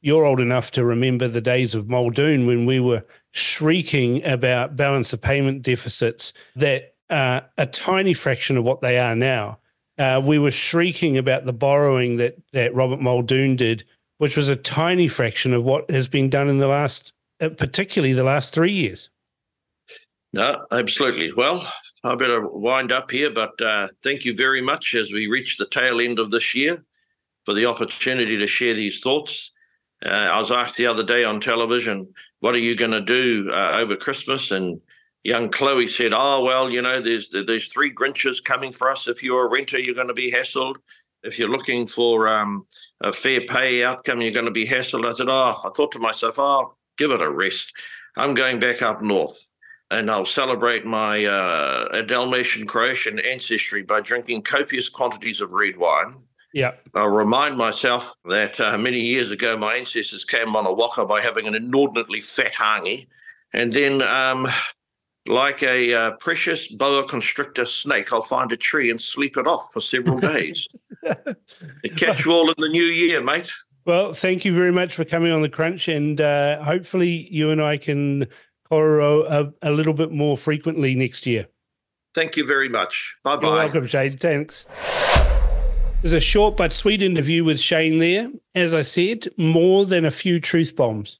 you're 0.00 0.24
old 0.24 0.40
enough 0.40 0.70
to 0.72 0.84
remember 0.84 1.28
the 1.28 1.40
days 1.40 1.74
of 1.74 1.88
Muldoon 1.88 2.46
when 2.46 2.66
we 2.66 2.78
were 2.80 3.04
shrieking 3.32 4.24
about 4.24 4.76
balance 4.76 5.12
of 5.12 5.20
payment 5.20 5.62
deficits 5.62 6.32
that 6.54 6.94
uh, 7.10 7.40
a 7.56 7.66
tiny 7.66 8.14
fraction 8.14 8.56
of 8.56 8.64
what 8.64 8.80
they 8.80 8.98
are 8.98 9.16
now. 9.16 9.58
Uh, 9.98 10.22
we 10.24 10.38
were 10.38 10.50
shrieking 10.50 11.16
about 11.18 11.44
the 11.44 11.52
borrowing 11.52 12.16
that 12.16 12.36
that 12.52 12.74
Robert 12.74 13.00
Muldoon 13.00 13.56
did, 13.56 13.84
which 14.18 14.36
was 14.36 14.48
a 14.48 14.54
tiny 14.54 15.08
fraction 15.08 15.52
of 15.52 15.64
what 15.64 15.90
has 15.90 16.06
been 16.06 16.30
done 16.30 16.48
in 16.48 16.58
the 16.58 16.68
last, 16.68 17.12
uh, 17.40 17.48
particularly 17.48 18.12
the 18.12 18.22
last 18.22 18.54
three 18.54 18.70
years. 18.70 19.10
No, 20.32 20.66
absolutely. 20.70 21.32
Well, 21.32 21.66
I 22.04 22.14
better 22.14 22.46
wind 22.46 22.92
up 22.92 23.10
here, 23.10 23.30
but 23.30 23.60
uh, 23.60 23.88
thank 24.02 24.24
you 24.24 24.36
very 24.36 24.60
much 24.60 24.94
as 24.94 25.10
we 25.10 25.26
reach 25.26 25.56
the 25.56 25.66
tail 25.66 26.00
end 26.00 26.18
of 26.18 26.30
this 26.30 26.54
year 26.54 26.84
for 27.44 27.54
the 27.54 27.64
opportunity 27.66 28.36
to 28.36 28.46
share 28.46 28.74
these 28.74 29.00
thoughts. 29.00 29.52
Uh, 30.04 30.10
I 30.10 30.38
was 30.38 30.52
asked 30.52 30.76
the 30.76 30.86
other 30.86 31.02
day 31.02 31.24
on 31.24 31.40
television, 31.40 32.12
"What 32.40 32.54
are 32.54 32.60
you 32.60 32.76
going 32.76 32.90
to 32.90 33.00
do 33.00 33.50
uh, 33.52 33.78
over 33.80 33.96
Christmas?" 33.96 34.50
And 34.50 34.80
young 35.24 35.48
Chloe 35.48 35.88
said, 35.88 36.12
"Oh 36.14 36.44
well, 36.44 36.70
you 36.70 36.82
know, 36.82 37.00
there's 37.00 37.30
there's 37.30 37.68
three 37.68 37.92
Grinches 37.92 38.44
coming 38.44 38.72
for 38.72 38.90
us. 38.90 39.08
If 39.08 39.22
you're 39.22 39.46
a 39.46 39.50
renter, 39.50 39.78
you're 39.78 39.94
going 39.94 40.08
to 40.08 40.14
be 40.14 40.30
hassled. 40.30 40.76
If 41.22 41.38
you're 41.38 41.48
looking 41.48 41.86
for 41.86 42.28
um, 42.28 42.66
a 43.00 43.12
fair 43.12 43.40
pay 43.40 43.82
outcome, 43.82 44.20
you're 44.20 44.30
going 44.30 44.44
to 44.44 44.52
be 44.52 44.66
hassled." 44.66 45.06
I 45.06 45.14
said, 45.14 45.28
"Oh," 45.30 45.56
I 45.64 45.70
thought 45.74 45.92
to 45.92 45.98
myself, 45.98 46.38
"Oh, 46.38 46.74
give 46.98 47.10
it 47.12 47.22
a 47.22 47.30
rest. 47.30 47.72
I'm 48.16 48.34
going 48.34 48.60
back 48.60 48.82
up 48.82 49.00
north." 49.00 49.50
And 49.90 50.10
I'll 50.10 50.26
celebrate 50.26 50.84
my 50.84 51.24
uh, 51.24 52.02
Dalmatian 52.02 52.66
Croatian 52.66 53.18
ancestry 53.18 53.82
by 53.82 54.00
drinking 54.00 54.42
copious 54.42 54.88
quantities 54.88 55.40
of 55.40 55.52
red 55.52 55.76
wine. 55.76 56.16
Yeah. 56.52 56.72
I'll 56.94 57.08
remind 57.08 57.56
myself 57.56 58.14
that 58.24 58.58
uh, 58.60 58.76
many 58.78 59.00
years 59.00 59.30
ago, 59.30 59.56
my 59.56 59.76
ancestors 59.76 60.24
came 60.24 60.56
on 60.56 60.66
a 60.66 60.72
waka 60.72 61.04
by 61.06 61.20
having 61.20 61.46
an 61.46 61.54
inordinately 61.54 62.20
fat 62.20 62.54
hangi. 62.54 63.06
And 63.52 63.72
then, 63.72 64.02
um, 64.02 64.46
like 65.26 65.62
a 65.62 65.94
uh, 65.94 66.10
precious 66.12 66.68
boa 66.68 67.06
constrictor 67.06 67.64
snake, 67.64 68.12
I'll 68.12 68.22
find 68.22 68.50
a 68.52 68.56
tree 68.56 68.90
and 68.90 69.00
sleep 69.00 69.36
it 69.36 69.46
off 69.46 69.72
for 69.72 69.80
several 69.80 70.18
days. 70.18 70.68
catch 71.96 72.24
you 72.24 72.32
all 72.32 72.48
in 72.48 72.54
the 72.58 72.68
new 72.68 72.84
year, 72.84 73.22
mate. 73.22 73.50
Well, 73.84 74.12
thank 74.12 74.44
you 74.44 74.54
very 74.54 74.72
much 74.72 74.94
for 74.94 75.04
coming 75.04 75.32
on 75.32 75.40
the 75.40 75.48
crunch, 75.48 75.88
and 75.88 76.20
uh, 76.20 76.62
hopefully 76.62 77.26
you 77.30 77.50
and 77.50 77.62
I 77.62 77.78
can 77.78 78.26
Korero 78.70 79.24
a, 79.24 79.28
uh, 79.28 79.50
a 79.62 79.70
little 79.70 79.94
bit 79.94 80.12
more 80.12 80.36
frequently 80.36 80.94
next 80.94 81.26
year. 81.26 81.46
Thank 82.14 82.36
you 82.36 82.46
very 82.46 82.68
much. 82.68 83.16
Bye 83.22 83.36
bye. 83.36 83.42
You're 83.42 83.56
welcome, 83.56 83.86
Shane. 83.86 84.16
Thanks. 84.16 84.66
There's 86.02 86.12
a 86.12 86.20
short 86.20 86.56
but 86.56 86.72
sweet 86.72 87.02
interview 87.02 87.44
with 87.44 87.58
Shane 87.60 87.98
there. 87.98 88.30
As 88.54 88.72
I 88.72 88.82
said, 88.82 89.28
more 89.36 89.84
than 89.84 90.04
a 90.04 90.10
few 90.10 90.38
truth 90.40 90.76
bombs. 90.76 91.18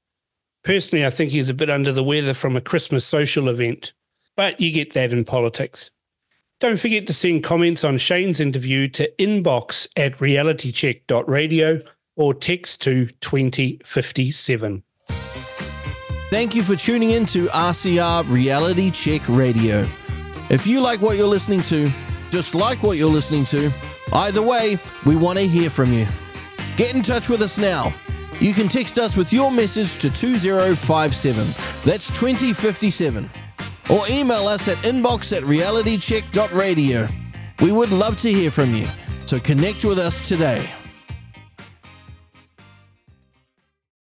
Personally, 0.62 1.04
I 1.04 1.10
think 1.10 1.30
he's 1.30 1.48
a 1.48 1.54
bit 1.54 1.70
under 1.70 1.92
the 1.92 2.04
weather 2.04 2.34
from 2.34 2.56
a 2.56 2.60
Christmas 2.60 3.04
social 3.04 3.48
event, 3.48 3.92
but 4.36 4.60
you 4.60 4.72
get 4.72 4.94
that 4.94 5.12
in 5.12 5.24
politics. 5.24 5.90
Don't 6.60 6.80
forget 6.80 7.06
to 7.06 7.14
send 7.14 7.44
comments 7.44 7.84
on 7.84 7.98
Shane's 7.98 8.40
interview 8.40 8.88
to 8.88 9.12
inbox 9.18 9.88
at 9.96 10.18
realitycheck.radio 10.18 11.80
or 12.16 12.34
text 12.34 12.82
to 12.82 13.06
2057. 13.06 14.82
Thank 16.30 16.54
you 16.54 16.62
for 16.62 16.76
tuning 16.76 17.12
in 17.12 17.24
to 17.26 17.46
RCR 17.46 18.30
Reality 18.30 18.90
Check 18.90 19.26
Radio. 19.30 19.88
If 20.50 20.66
you 20.66 20.82
like 20.82 21.00
what 21.00 21.16
you're 21.16 21.26
listening 21.26 21.62
to, 21.62 21.90
dislike 22.30 22.82
what 22.82 22.98
you're 22.98 23.10
listening 23.10 23.46
to, 23.46 23.72
either 24.12 24.42
way, 24.42 24.78
we 25.06 25.16
want 25.16 25.38
to 25.38 25.48
hear 25.48 25.70
from 25.70 25.90
you. 25.90 26.06
Get 26.76 26.94
in 26.94 27.02
touch 27.02 27.30
with 27.30 27.40
us 27.40 27.56
now. 27.56 27.94
You 28.40 28.52
can 28.52 28.68
text 28.68 28.98
us 28.98 29.16
with 29.16 29.32
your 29.32 29.50
message 29.50 29.94
to 30.00 30.10
2057. 30.10 31.46
That's 31.86 32.08
2057. 32.08 33.30
Or 33.88 34.06
email 34.10 34.48
us 34.48 34.68
at 34.68 34.76
inbox 34.78 35.34
at 35.34 35.44
realitycheck.radio. 35.44 37.08
We 37.62 37.72
would 37.72 37.90
love 37.90 38.20
to 38.20 38.30
hear 38.30 38.50
from 38.50 38.74
you, 38.74 38.86
so 39.24 39.40
connect 39.40 39.82
with 39.82 39.98
us 39.98 40.28
today. 40.28 40.68